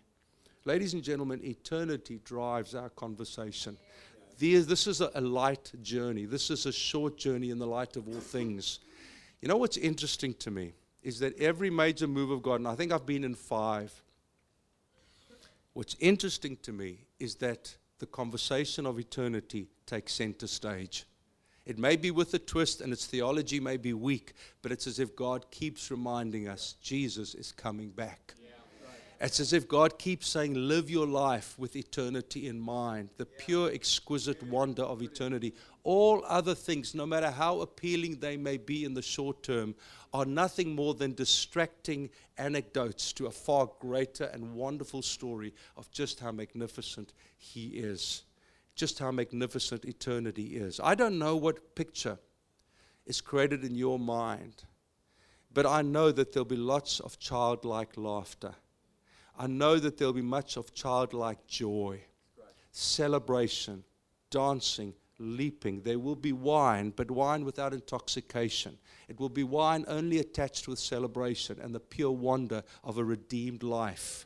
Ladies 0.66 0.94
and 0.94 1.04
gentlemen, 1.04 1.42
eternity 1.44 2.20
drives 2.24 2.74
our 2.74 2.90
conversation. 2.90 3.78
This 4.40 4.88
is 4.88 5.02
a 5.02 5.22
light 5.22 5.72
journey. 5.82 6.26
This 6.26 6.50
is 6.50 6.66
a 6.66 6.72
short 6.72 7.18
journey 7.18 7.50
in 7.50 7.60
the 7.60 7.68
light 7.68 7.96
of 7.96 8.08
all 8.08 8.20
things. 8.20 8.80
You 9.42 9.48
know 9.48 9.58
what's 9.58 9.78
interesting 9.78 10.34
to 10.36 10.52
me? 10.52 10.74
is 11.04 11.20
that 11.20 11.40
every 11.40 11.70
major 11.70 12.08
move 12.08 12.32
of 12.32 12.42
God, 12.42 12.56
and 12.56 12.68
I 12.68 12.76
think 12.76 12.92
I've 12.92 13.06
been 13.06 13.24
in 13.24 13.36
five, 13.36 13.94
what's 15.74 15.96
interesting 16.00 16.58
to 16.64 16.72
me 16.72 17.06
is 17.20 17.36
that 17.36 17.76
the 18.00 18.06
conversation 18.06 18.86
of 18.86 19.00
eternity 19.00 19.68
takes 19.86 20.14
center 20.14 20.48
stage. 20.48 21.06
It 21.66 21.78
may 21.78 21.96
be 21.96 22.12
with 22.12 22.34
a 22.34 22.40
twist 22.40 22.82
and 22.82 22.92
its 22.92 23.06
theology 23.06 23.60
may 23.60 23.78
be 23.78 23.94
weak, 23.94 24.34
but 24.62 24.72
it's 24.72 24.88
as 24.88 25.00
if 25.00 25.16
God 25.16 25.50
keeps 25.52 25.92
reminding 25.92 26.48
us 26.48 26.76
Jesus 26.82 27.36
is 27.36 27.52
coming 27.52 27.90
back. 27.90 28.34
It's 29.20 29.40
as 29.40 29.54
if 29.54 29.68
God 29.68 29.98
keeps 29.98 30.28
saying, 30.28 30.54
Live 30.54 30.90
your 30.90 31.08
life 31.08 31.58
with 31.58 31.76
eternity 31.76 32.48
in 32.48 32.60
mind, 32.60 33.10
the 33.18 33.26
pure, 33.26 33.72
exquisite 33.72 34.42
wonder 34.44 34.84
of 34.84 35.02
eternity. 35.02 35.54
All 35.84 36.24
other 36.28 36.56
things, 36.56 36.94
no 36.94 37.06
matter 37.06 37.32
how 37.32 37.62
appealing 37.62 38.20
they 38.20 38.38
may 38.38 38.58
be 38.58 38.84
in 38.86 38.94
the 38.94 39.02
short 39.02 39.44
term, 39.44 39.76
are 40.14 40.26
nothing 40.26 40.76
more 40.76 40.94
than 40.94 41.14
distracting 41.14 42.10
anecdotes 42.38 43.14
to 43.14 43.28
a 43.28 43.32
far 43.32 43.70
greater 43.80 44.26
and 44.26 44.56
wonderful 44.56 45.02
story 45.02 45.54
of 45.78 45.90
just 45.92 46.20
how 46.20 46.32
magnificent 46.32 47.14
He 47.38 47.68
is, 47.68 48.24
just 48.76 49.00
how 49.00 49.12
magnificent 49.12 49.86
eternity 49.86 50.58
is. 50.58 50.80
I 50.84 50.96
don't 50.96 51.20
know 51.20 51.36
what 51.36 51.76
picture 51.76 52.18
is 53.06 53.22
created 53.22 53.64
in 53.64 53.76
your 53.76 54.00
mind, 54.00 54.64
but 55.54 55.66
I 55.66 55.82
know 55.82 56.12
that 56.12 56.34
there'll 56.34 56.46
be 56.46 56.56
lots 56.56 57.00
of 57.00 57.20
childlike 57.20 57.96
laughter 57.98 58.56
I 59.38 59.48
know 59.48 59.80
that 59.80 59.98
there'll 59.98 60.14
be 60.14 60.22
much 60.22 60.58
of 60.58 60.74
childlike 60.74 61.48
joy, 61.48 62.02
celebration, 62.72 63.84
dancing, 64.30 64.94
leaping. 65.18 65.82
There 65.82 66.00
will 66.00 66.16
be 66.16 66.34
wine, 66.34 66.94
but 66.96 67.10
wine 67.10 67.46
without 67.46 67.74
intoxication. 67.74 68.78
It 69.08 69.20
will 69.20 69.30
be 69.30 69.44
wine 69.44 69.86
only 69.88 70.20
attached 70.20 70.68
with 70.68 70.80
celebration 70.80 71.60
and 71.60 71.74
the 71.74 71.80
pure 71.80 72.12
wonder 72.12 72.64
of 72.84 72.98
a 72.98 73.04
redeemed 73.04 73.64
life. 73.64 74.26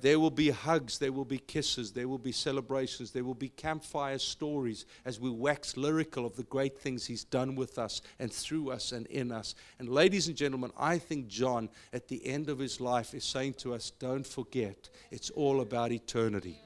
There 0.00 0.20
will 0.20 0.30
be 0.30 0.50
hugs, 0.50 0.98
there 0.98 1.12
will 1.12 1.24
be 1.24 1.38
kisses, 1.38 1.92
there 1.92 2.08
will 2.08 2.18
be 2.18 2.32
celebrations, 2.32 3.10
there 3.10 3.24
will 3.24 3.34
be 3.34 3.48
campfire 3.48 4.18
stories 4.18 4.86
as 5.04 5.18
we 5.18 5.30
wax 5.30 5.76
lyrical 5.76 6.26
of 6.26 6.36
the 6.36 6.44
great 6.44 6.78
things 6.78 7.06
He's 7.06 7.24
done 7.24 7.54
with 7.56 7.78
us 7.78 8.02
and 8.18 8.32
through 8.32 8.70
us 8.70 8.92
and 8.92 9.06
in 9.06 9.32
us. 9.32 9.54
And, 9.78 9.88
ladies 9.88 10.28
and 10.28 10.36
gentlemen, 10.36 10.70
I 10.78 10.98
think 10.98 11.28
John, 11.28 11.68
at 11.92 12.08
the 12.08 12.26
end 12.26 12.48
of 12.48 12.58
his 12.58 12.80
life, 12.80 13.14
is 13.14 13.24
saying 13.24 13.54
to 13.54 13.74
us, 13.74 13.90
Don't 13.90 14.26
forget, 14.26 14.90
it's 15.10 15.30
all 15.30 15.60
about 15.60 15.92
eternity. 15.92 16.60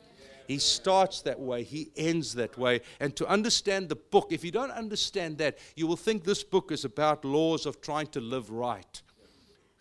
He 0.51 0.59
starts 0.59 1.23
that 1.23 1.39
way, 1.39 1.63
he 1.63 1.93
ends 1.97 2.35
that 2.35 2.59
way. 2.59 2.81
And 2.99 3.15
to 3.15 3.27
understand 3.29 3.89
the 3.89 3.95
book, 3.95 4.33
if 4.33 4.45
you 4.45 4.51
don't 4.51 4.73
understand 4.73 5.39
that, 5.39 5.59
you 5.77 5.87
will 5.87 5.97
think 5.97 6.25
this 6.25 6.43
book 6.43 6.73
is 6.73 6.85
about 6.85 7.25
laws 7.25 7.67
of 7.67 7.81
trying 7.81 8.09
to 8.09 8.21
live 8.21 8.51
right. 8.51 9.01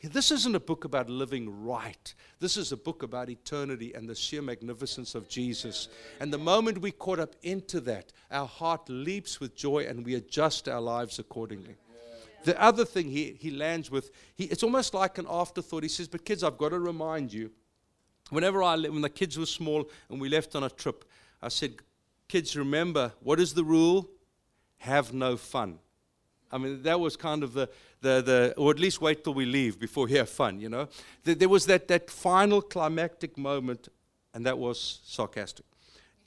This 0.02 0.32
isn't 0.32 0.56
a 0.56 0.62
book 0.62 0.86
about 0.86 1.10
living 1.10 1.66
right. 1.66 2.14
This 2.40 2.56
is 2.56 2.72
a 2.72 2.78
book 2.78 3.04
about 3.04 3.30
eternity 3.30 3.94
and 3.94 4.08
the 4.08 4.16
sheer 4.16 4.42
magnificence 4.42 5.14
of 5.14 5.28
Jesus. 5.28 5.90
And 6.22 6.32
the 6.32 6.38
moment 6.38 6.78
we 6.78 6.92
caught 6.92 7.20
up 7.20 7.36
into 7.42 7.82
that, 7.82 8.14
our 8.32 8.48
heart 8.48 8.88
leaps 8.88 9.42
with 9.42 9.56
joy 9.56 9.86
and 9.88 10.06
we 10.06 10.16
adjust 10.16 10.70
our 10.70 10.80
lives 10.80 11.20
accordingly. 11.20 11.76
The 12.46 12.60
other 12.62 12.86
thing 12.86 13.10
he, 13.10 13.38
he 13.38 13.52
lands 13.52 13.92
with, 13.92 14.12
he, 14.36 14.46
it's 14.46 14.64
almost 14.64 14.94
like 14.94 15.18
an 15.18 15.28
afterthought. 15.30 15.84
He 15.84 15.90
says, 15.90 16.08
But 16.08 16.24
kids, 16.24 16.46
I've 16.46 16.58
got 16.58 16.70
to 16.70 16.80
remind 16.80 17.34
you. 17.34 17.52
Whenever 18.30 18.64
I, 18.64 18.78
when 18.78 19.02
the 19.02 19.10
kids 19.10 19.38
were 19.38 19.46
small 19.46 19.90
and 20.10 20.22
we 20.22 20.30
left 20.30 20.56
on 20.56 20.64
a 20.64 20.70
trip, 20.70 21.04
I 21.42 21.50
said, 21.50 21.76
Kids, 22.30 22.56
remember, 22.56 23.12
what 23.22 23.40
is 23.40 23.54
the 23.54 23.64
rule? 23.66 24.10
Have 24.78 25.14
no 25.14 25.36
fun. 25.36 25.80
I 26.52 26.58
mean, 26.58 26.82
that 26.84 27.00
was 27.00 27.16
kind 27.16 27.44
of 27.44 27.54
the, 27.54 27.70
the, 28.02 28.22
the, 28.22 28.54
or 28.58 28.72
at 28.72 28.80
least 28.80 29.02
wait 29.02 29.24
till 29.24 29.34
we 29.34 29.46
leave 29.46 29.80
before 29.80 30.06
we 30.06 30.14
have 30.14 30.30
fun, 30.30 30.60
you 30.60 30.70
know. 30.70 30.88
There 31.24 31.50
was 31.50 31.66
that, 31.68 31.88
that 31.90 32.10
final 32.10 32.62
climactic 32.62 33.38
moment, 33.38 33.90
and 34.34 34.46
that 34.46 34.58
was 34.58 35.02
sarcastic. 35.06 35.66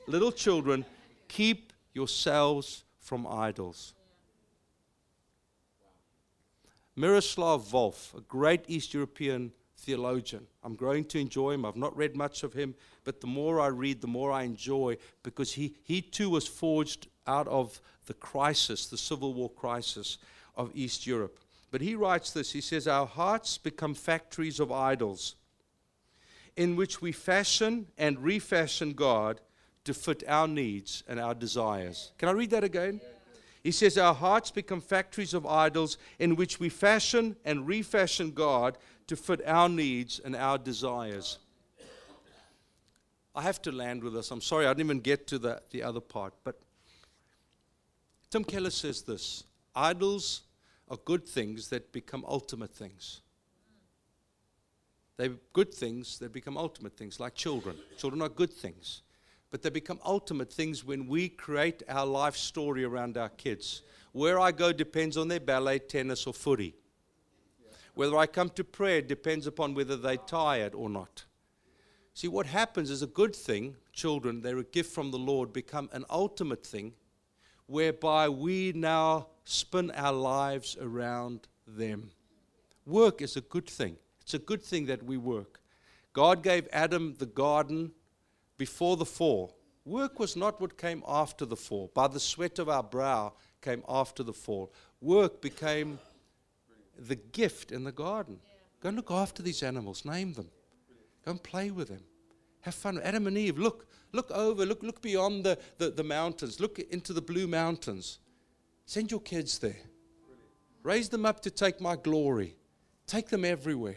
Little 0.06 0.32
children, 0.32 0.84
keep 1.28 1.72
yourselves 1.92 2.84
from 3.00 3.26
idols. 3.26 3.94
Miroslav 6.94 7.62
Volf, 7.62 8.16
a 8.16 8.20
great 8.20 8.64
East 8.68 8.94
European 8.94 9.52
theologian. 9.78 10.46
I'm 10.62 10.74
growing 10.74 11.04
to 11.06 11.18
enjoy 11.18 11.52
him. 11.52 11.64
I've 11.64 11.76
not 11.76 11.96
read 11.96 12.14
much 12.14 12.42
of 12.42 12.52
him, 12.52 12.74
but 13.04 13.20
the 13.20 13.26
more 13.26 13.60
I 13.60 13.68
read, 13.68 14.00
the 14.00 14.06
more 14.06 14.30
I 14.30 14.42
enjoy 14.42 14.96
because 15.22 15.52
he, 15.52 15.74
he 15.82 16.00
too 16.00 16.30
was 16.30 16.46
forged 16.46 17.08
out 17.26 17.48
of 17.48 17.80
the 18.06 18.14
crisis, 18.14 18.86
the 18.86 18.98
Civil 18.98 19.34
War 19.34 19.50
crisis 19.50 20.18
of 20.56 20.70
East 20.74 21.06
Europe. 21.06 21.38
But 21.70 21.80
he 21.80 21.94
writes 21.94 22.32
this 22.32 22.52
he 22.52 22.60
says, 22.60 22.86
Our 22.86 23.06
hearts 23.06 23.58
become 23.58 23.94
factories 23.94 24.60
of 24.60 24.70
idols 24.70 25.36
in 26.56 26.76
which 26.76 27.00
we 27.00 27.12
fashion 27.12 27.86
and 27.96 28.22
refashion 28.22 28.92
God 28.92 29.40
to 29.84 29.94
fit 29.94 30.22
our 30.28 30.46
needs 30.46 31.02
and 31.08 31.18
our 31.18 31.34
desires. 31.34 32.12
Can 32.18 32.28
I 32.28 32.32
read 32.32 32.50
that 32.50 32.62
again? 32.62 33.00
He 33.62 33.72
says, 33.72 33.96
Our 33.96 34.14
hearts 34.14 34.50
become 34.50 34.80
factories 34.80 35.34
of 35.34 35.46
idols 35.46 35.96
in 36.18 36.36
which 36.36 36.60
we 36.60 36.68
fashion 36.68 37.36
and 37.44 37.66
refashion 37.66 38.32
God 38.32 38.76
to 39.06 39.16
fit 39.16 39.40
our 39.46 39.68
needs 39.68 40.20
and 40.24 40.36
our 40.36 40.58
desires. 40.58 41.38
I 43.34 43.42
have 43.42 43.62
to 43.62 43.72
land 43.72 44.04
with 44.04 44.12
this. 44.12 44.30
I'm 44.30 44.42
sorry, 44.42 44.66
I 44.66 44.70
didn't 44.70 44.86
even 44.86 45.00
get 45.00 45.26
to 45.28 45.38
the, 45.38 45.62
the 45.70 45.82
other 45.82 46.00
part. 46.00 46.34
But 46.44 46.60
Tim 48.32 48.44
Keller 48.44 48.70
says 48.70 49.02
this 49.02 49.44
idols 49.76 50.44
are 50.88 50.96
good 51.04 51.28
things 51.28 51.68
that 51.68 51.92
become 51.92 52.24
ultimate 52.26 52.74
things. 52.74 53.20
They're 55.18 55.36
good 55.52 55.72
things 55.72 56.18
that 56.20 56.32
become 56.32 56.56
ultimate 56.56 56.96
things, 56.96 57.20
like 57.20 57.34
children. 57.34 57.76
Children 57.98 58.22
are 58.22 58.30
good 58.30 58.50
things, 58.50 59.02
but 59.50 59.60
they 59.60 59.68
become 59.68 60.00
ultimate 60.02 60.50
things 60.50 60.82
when 60.82 61.06
we 61.06 61.28
create 61.28 61.82
our 61.90 62.06
life 62.06 62.34
story 62.34 62.84
around 62.84 63.18
our 63.18 63.28
kids. 63.28 63.82
Where 64.12 64.40
I 64.40 64.50
go 64.50 64.72
depends 64.72 65.18
on 65.18 65.28
their 65.28 65.38
ballet, 65.38 65.80
tennis, 65.80 66.26
or 66.26 66.32
footy. 66.32 66.74
Whether 67.94 68.16
I 68.16 68.24
come 68.24 68.48
to 68.50 68.64
prayer 68.64 69.02
depends 69.02 69.46
upon 69.46 69.74
whether 69.74 69.98
they're 69.98 70.16
tired 70.16 70.74
or 70.74 70.88
not. 70.88 71.24
See, 72.14 72.28
what 72.28 72.46
happens 72.46 72.90
is 72.90 73.02
a 73.02 73.06
good 73.06 73.36
thing, 73.36 73.76
children, 73.92 74.40
they're 74.40 74.58
a 74.58 74.64
gift 74.64 74.90
from 74.90 75.10
the 75.10 75.18
Lord, 75.18 75.52
become 75.52 75.90
an 75.92 76.06
ultimate 76.08 76.64
thing 76.64 76.94
whereby 77.72 78.28
we 78.28 78.70
now 78.74 79.26
spin 79.44 79.90
our 79.92 80.12
lives 80.12 80.76
around 80.78 81.48
them. 81.66 82.10
Work 82.84 83.22
is 83.22 83.34
a 83.36 83.40
good 83.40 83.66
thing. 83.66 83.96
It's 84.20 84.34
a 84.34 84.38
good 84.38 84.62
thing 84.62 84.84
that 84.86 85.02
we 85.02 85.16
work. 85.16 85.58
God 86.12 86.42
gave 86.42 86.68
Adam 86.70 87.14
the 87.18 87.24
garden 87.26 87.92
before 88.58 88.98
the 88.98 89.06
fall. 89.06 89.56
Work 89.86 90.18
was 90.18 90.36
not 90.36 90.60
what 90.60 90.76
came 90.76 91.02
after 91.08 91.46
the 91.46 91.56
fall. 91.56 91.90
By 91.94 92.08
the 92.08 92.20
sweat 92.20 92.58
of 92.58 92.68
our 92.68 92.82
brow 92.82 93.32
came 93.62 93.82
after 93.88 94.22
the 94.22 94.34
fall. 94.34 94.70
Work 95.00 95.40
became 95.40 95.98
the 96.98 97.16
gift 97.16 97.72
in 97.72 97.84
the 97.84 97.92
garden. 97.92 98.38
Go 98.80 98.90
and 98.90 98.96
look 98.96 99.10
after 99.10 99.42
these 99.42 99.62
animals, 99.62 100.04
name 100.04 100.34
them. 100.34 100.50
Go 101.24 101.30
and 101.30 101.42
play 101.42 101.70
with 101.70 101.88
them. 101.88 102.04
Have 102.62 102.74
fun. 102.74 103.00
Adam 103.02 103.26
and 103.26 103.36
Eve, 103.36 103.58
look, 103.58 103.86
look 104.12 104.30
over, 104.30 104.64
look, 104.64 104.82
look 104.82 105.02
beyond 105.02 105.44
the, 105.44 105.58
the, 105.78 105.90
the 105.90 106.04
mountains, 106.04 106.60
look 106.60 106.78
into 106.78 107.12
the 107.12 107.22
blue 107.22 107.46
mountains. 107.46 108.18
Send 108.86 109.10
your 109.10 109.20
kids 109.20 109.58
there. 109.58 109.76
Raise 110.82 111.08
them 111.08 111.24
up 111.24 111.40
to 111.40 111.50
take 111.50 111.80
my 111.80 111.96
glory. 111.96 112.56
Take 113.06 113.28
them 113.28 113.44
everywhere. 113.44 113.96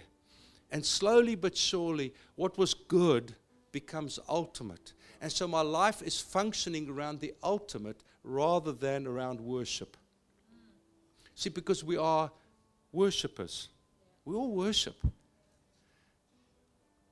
And 0.72 0.86
slowly 0.86 1.36
but 1.36 1.56
surely, 1.56 2.14
what 2.36 2.58
was 2.58 2.74
good 2.74 3.36
becomes 3.72 4.20
ultimate. 4.30 4.94
And 5.22 5.32
so 5.32 5.48
my 5.48 5.62
life 5.62 6.02
is 6.02 6.20
functioning 6.20 6.90
around 6.90 7.20
the 7.20 7.34
ultimate 7.44 8.04
rather 8.24 8.72
than 8.72 9.08
around 9.08 9.40
worship. 9.40 9.98
See, 11.36 11.50
because 11.50 11.84
we 11.84 11.98
are 11.98 12.32
worshippers, 12.92 13.70
we 14.24 14.36
all 14.36 14.52
worship. 14.52 14.96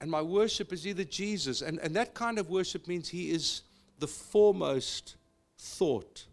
And 0.04 0.12
my 0.12 0.22
worship 0.22 0.74
is 0.74 0.86
either 0.86 1.06
Jesus, 1.06 1.62
and, 1.62 1.80
and 1.80 1.96
that 1.96 2.13
kind 2.13 2.38
of 2.38 2.50
worship 2.50 2.89
means 2.89 3.08
He 3.08 3.32
is 3.32 3.62
the 4.00 4.08
foremost 4.08 5.16
thought 5.58 6.26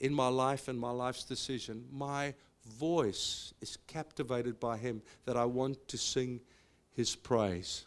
in 0.00 0.12
my 0.12 0.26
life 0.26 0.66
and 0.66 0.76
my 0.76 0.90
life's 0.90 1.22
decision. 1.22 1.84
My 1.92 2.34
voice 2.68 3.54
is 3.60 3.78
captivated 3.86 4.58
by 4.58 4.76
Him 4.76 5.02
that 5.24 5.36
I 5.36 5.44
want 5.44 5.86
to 5.86 5.96
sing 5.96 6.40
His 6.90 7.14
praise. 7.14 7.86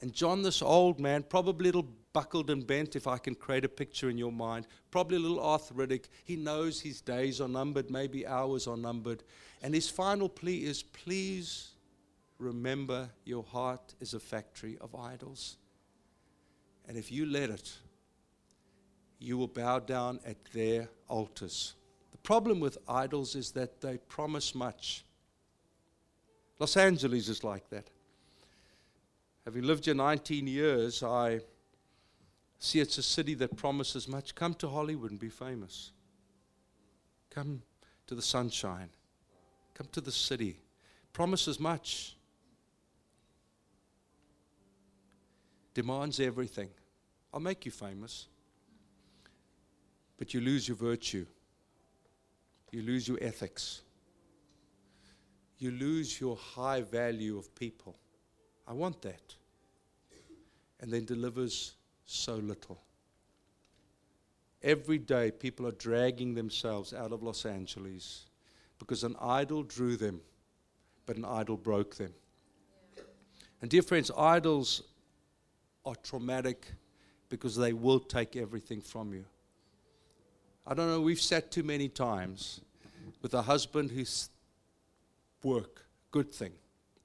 And 0.00 0.12
John, 0.12 0.42
this 0.42 0.62
old 0.62 0.98
man, 0.98 1.22
probably 1.22 1.68
a 1.68 1.72
little 1.72 1.88
buckled 2.12 2.50
and 2.50 2.66
bent, 2.66 2.96
if 2.96 3.06
I 3.06 3.18
can 3.18 3.36
create 3.36 3.64
a 3.64 3.68
picture 3.68 4.10
in 4.10 4.18
your 4.18 4.32
mind, 4.32 4.66
probably 4.90 5.18
a 5.18 5.20
little 5.20 5.38
arthritic. 5.38 6.08
He 6.24 6.34
knows 6.34 6.80
his 6.80 7.00
days 7.00 7.40
are 7.40 7.46
numbered, 7.46 7.88
maybe 7.88 8.26
hours 8.26 8.66
are 8.66 8.76
numbered. 8.76 9.22
And 9.62 9.72
his 9.72 9.88
final 9.88 10.28
plea 10.28 10.64
is 10.64 10.82
please 10.82 11.75
remember 12.38 13.08
your 13.24 13.42
heart 13.42 13.94
is 14.00 14.14
a 14.14 14.20
factory 14.20 14.76
of 14.80 14.94
idols. 14.94 15.56
And 16.88 16.96
if 16.96 17.10
you 17.10 17.26
let 17.26 17.50
it, 17.50 17.72
you 19.18 19.38
will 19.38 19.48
bow 19.48 19.78
down 19.78 20.20
at 20.26 20.44
their 20.52 20.88
altars. 21.08 21.74
The 22.12 22.18
problem 22.18 22.60
with 22.60 22.78
idols 22.88 23.34
is 23.34 23.52
that 23.52 23.80
they 23.80 23.98
promise 23.98 24.54
much. 24.54 25.04
Los 26.58 26.76
Angeles 26.76 27.28
is 27.28 27.44
like 27.44 27.68
that. 27.70 27.90
Having 29.44 29.62
lived 29.62 29.84
here 29.84 29.94
19 29.94 30.46
years, 30.46 31.02
I 31.02 31.40
see 32.58 32.80
it's 32.80 32.98
a 32.98 33.02
city 33.02 33.34
that 33.34 33.56
promises 33.56 34.08
much. 34.08 34.34
Come 34.34 34.54
to 34.54 34.68
Hollywood 34.68 35.10
and 35.10 35.20
be 35.20 35.28
famous. 35.28 35.92
Come 37.30 37.62
to 38.06 38.14
the 38.14 38.22
sunshine. 38.22 38.88
Come 39.74 39.88
to 39.92 40.00
the 40.00 40.12
city. 40.12 40.58
Promises 41.12 41.60
much. 41.60 42.15
Demands 45.76 46.20
everything. 46.20 46.70
I'll 47.34 47.40
make 47.40 47.66
you 47.66 47.70
famous. 47.70 48.28
But 50.16 50.32
you 50.32 50.40
lose 50.40 50.66
your 50.66 50.76
virtue. 50.78 51.26
You 52.72 52.80
lose 52.80 53.06
your 53.06 53.18
ethics. 53.20 53.82
You 55.58 55.72
lose 55.72 56.18
your 56.18 56.34
high 56.34 56.80
value 56.80 57.36
of 57.36 57.54
people. 57.54 57.94
I 58.66 58.72
want 58.72 59.02
that. 59.02 59.34
And 60.80 60.90
then 60.90 61.04
delivers 61.04 61.74
so 62.06 62.36
little. 62.36 62.80
Every 64.62 64.96
day, 64.96 65.30
people 65.30 65.66
are 65.66 65.72
dragging 65.72 66.32
themselves 66.32 66.94
out 66.94 67.12
of 67.12 67.22
Los 67.22 67.44
Angeles 67.44 68.24
because 68.78 69.04
an 69.04 69.14
idol 69.20 69.62
drew 69.62 69.98
them, 69.98 70.22
but 71.04 71.18
an 71.18 71.26
idol 71.26 71.58
broke 71.58 71.96
them. 71.96 72.14
And, 73.60 73.68
dear 73.68 73.82
friends, 73.82 74.10
idols 74.16 74.82
are 75.86 75.94
traumatic 75.94 76.66
because 77.28 77.56
they 77.56 77.72
will 77.72 78.00
take 78.00 78.36
everything 78.36 78.80
from 78.80 79.14
you. 79.14 79.24
I 80.66 80.74
don't 80.74 80.88
know, 80.88 81.00
we've 81.00 81.20
sat 81.20 81.50
too 81.50 81.62
many 81.62 81.88
times 81.88 82.60
with 83.22 83.32
a 83.34 83.42
husband 83.42 83.92
whose 83.92 84.28
work, 85.42 85.86
good 86.10 86.32
thing, 86.32 86.52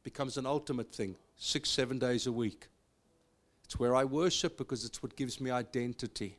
becomes 0.03 0.37
an 0.37 0.47
ultimate 0.47 0.91
thing, 0.91 1.15
six, 1.37 1.69
seven 1.69 1.99
days 1.99 2.25
a 2.25 2.31
week. 2.31 2.67
It's 3.63 3.79
where 3.79 3.95
I 3.95 4.03
worship 4.03 4.57
because 4.57 4.83
it's 4.83 5.01
what 5.03 5.15
gives 5.15 5.39
me 5.39 5.51
identity. 5.51 6.37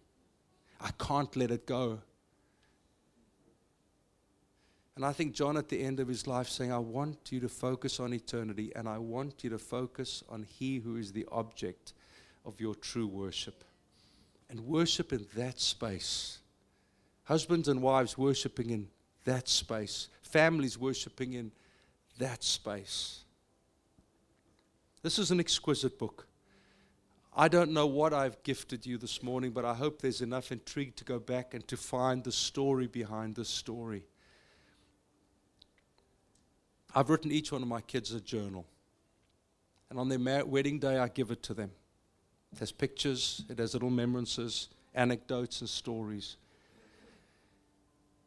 I 0.81 0.91
can't 0.99 1.35
let 1.37 1.53
it 1.53 1.65
go. 1.65 2.01
And 4.97 5.07
I 5.07 5.13
think 5.13 5.33
John, 5.33 5.57
at 5.57 5.69
the 5.69 5.83
end 5.83 6.01
of 6.01 6.09
his 6.09 6.27
life, 6.27 6.49
saying, 6.49 6.73
I 6.73 6.79
want 6.79 7.31
you 7.31 7.41
to 7.41 7.49
focus 7.49 7.99
on 8.01 8.13
eternity 8.13 8.73
and 8.77 8.89
I 8.89 8.99
want 8.99 9.43
you 9.43 9.51
to 9.51 9.59
focus 9.59 10.23
on 10.29 10.43
He 10.43 10.79
who 10.79 10.97
is 10.97 11.13
the 11.13 11.27
object 11.33 11.95
of 12.45 12.61
your 12.61 12.75
true 12.75 13.07
worship. 13.07 13.65
And 14.51 14.61
worship 14.61 15.13
in 15.13 15.27
that 15.37 15.61
space. 15.61 16.39
Husbands 17.25 17.69
and 17.69 17.81
wives 17.81 18.19
worshiping 18.19 18.71
in 18.71 18.89
that 19.25 19.49
space. 19.49 20.09
Families 20.23 20.77
worshiping 20.77 21.33
in 21.33 21.53
that 22.19 22.43
space. 22.43 23.21
This 25.03 25.19
is 25.19 25.31
an 25.31 25.41
exquisite 25.41 25.99
book. 25.99 26.27
I 27.35 27.49
don't 27.49 27.73
know 27.73 27.87
what 27.87 28.13
I've 28.13 28.43
gifted 28.43 28.85
you 28.85 28.99
this 28.99 29.23
morning, 29.23 29.53
but 29.53 29.65
I 29.65 29.73
hope 29.73 30.03
there's 30.03 30.21
enough 30.21 30.53
intrigue 30.53 30.97
to 30.97 31.05
go 31.05 31.19
back 31.19 31.55
and 31.55 31.67
to 31.69 31.77
find 31.77 32.23
the 32.23 32.33
story 32.33 32.87
behind 32.87 33.35
the 33.35 33.45
story. 33.45 34.05
I've 36.95 37.09
written 37.09 37.33
each 37.33 37.51
one 37.51 37.63
of 37.63 37.69
my 37.69 37.81
kids 37.81 38.13
a 38.13 38.21
journal. 38.21 38.67
And 39.89 39.99
on 39.99 40.09
their 40.09 40.45
wedding 40.45 40.79
day, 40.79 40.99
I 40.99 41.09
give 41.09 41.31
it 41.31 41.43
to 41.45 41.55
them. 41.55 41.71
It 42.53 42.59
has 42.59 42.73
pictures, 42.73 43.45
it 43.49 43.59
has 43.59 43.75
little 43.75 43.89
remembrances, 43.89 44.69
anecdotes, 44.95 45.61
and 45.61 45.69
stories. 45.69 46.37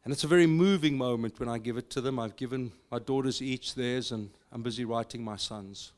And 0.04 0.12
it's 0.12 0.24
a 0.24 0.28
very 0.28 0.46
moving 0.46 0.96
moment 0.96 1.40
when 1.40 1.48
I 1.48 1.58
give 1.58 1.76
it 1.76 1.90
to 1.90 2.00
them. 2.00 2.18
I've 2.18 2.36
given 2.36 2.72
my 2.90 2.98
daughters 2.98 3.42
each 3.42 3.74
theirs, 3.74 4.12
and 4.12 4.30
I'm 4.52 4.62
busy 4.62 4.84
writing 4.84 5.24
my 5.24 5.36
sons. 5.36 5.92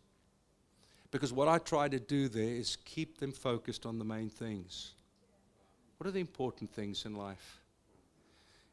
Because 1.11 1.33
what 1.33 1.49
I 1.49 1.59
try 1.59 1.89
to 1.89 1.99
do 2.01 2.29
there 2.29 2.55
is 2.55 2.77
keep 2.85 3.19
them 3.19 3.33
focused 3.33 3.87
on 3.87 3.99
the 3.99 4.05
main 4.05 4.29
things. 4.29 4.93
What 5.97 6.07
are 6.07 6.11
the 6.13 6.21
important 6.21 6.71
things 6.71 7.05
in 7.05 7.17
life? 7.17 7.61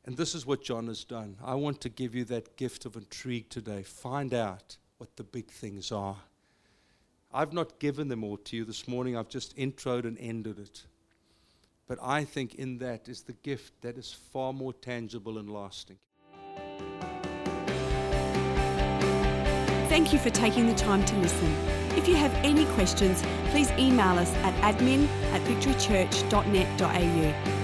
And 0.05 0.15
this 0.15 0.35
is 0.35 0.45
what 0.45 0.63
John 0.63 0.87
has 0.87 1.03
done. 1.03 1.35
I 1.43 1.55
want 1.55 1.81
to 1.81 1.89
give 1.89 2.13
you 2.13 2.23
that 2.25 2.57
gift 2.57 2.85
of 2.85 2.95
intrigue 2.95 3.49
today. 3.49 3.83
Find 3.83 4.33
out 4.33 4.77
what 4.99 5.15
the 5.15 5.23
big 5.23 5.47
things 5.47 5.91
are. 5.91 6.17
I've 7.35 7.51
not 7.51 7.79
given 7.79 8.07
them 8.07 8.23
all 8.23 8.37
to 8.37 8.55
you 8.55 8.63
this 8.63 8.87
morning, 8.87 9.17
I've 9.17 9.27
just 9.27 9.57
introed 9.57 10.05
and 10.05 10.17
ended 10.19 10.57
it. 10.57 10.85
But 11.85 11.99
I 12.01 12.23
think 12.23 12.55
in 12.55 12.77
that 12.77 13.09
is 13.09 13.23
the 13.23 13.33
gift 13.33 13.73
that 13.81 13.97
is 13.97 14.13
far 14.13 14.53
more 14.53 14.71
tangible 14.71 15.37
and 15.37 15.49
lasting. 15.49 15.97
Thank 19.89 20.13
you 20.13 20.19
for 20.19 20.29
taking 20.29 20.67
the 20.67 20.75
time 20.75 21.03
to 21.03 21.17
listen. 21.17 21.53
If 21.97 22.07
you 22.07 22.15
have 22.15 22.33
any 22.35 22.63
questions, 22.67 23.21
please 23.49 23.69
email 23.71 24.17
us 24.17 24.33
at 24.37 24.53
admin 24.61 25.09
at 25.33 25.41
victorychurch.net.au. 25.41 27.54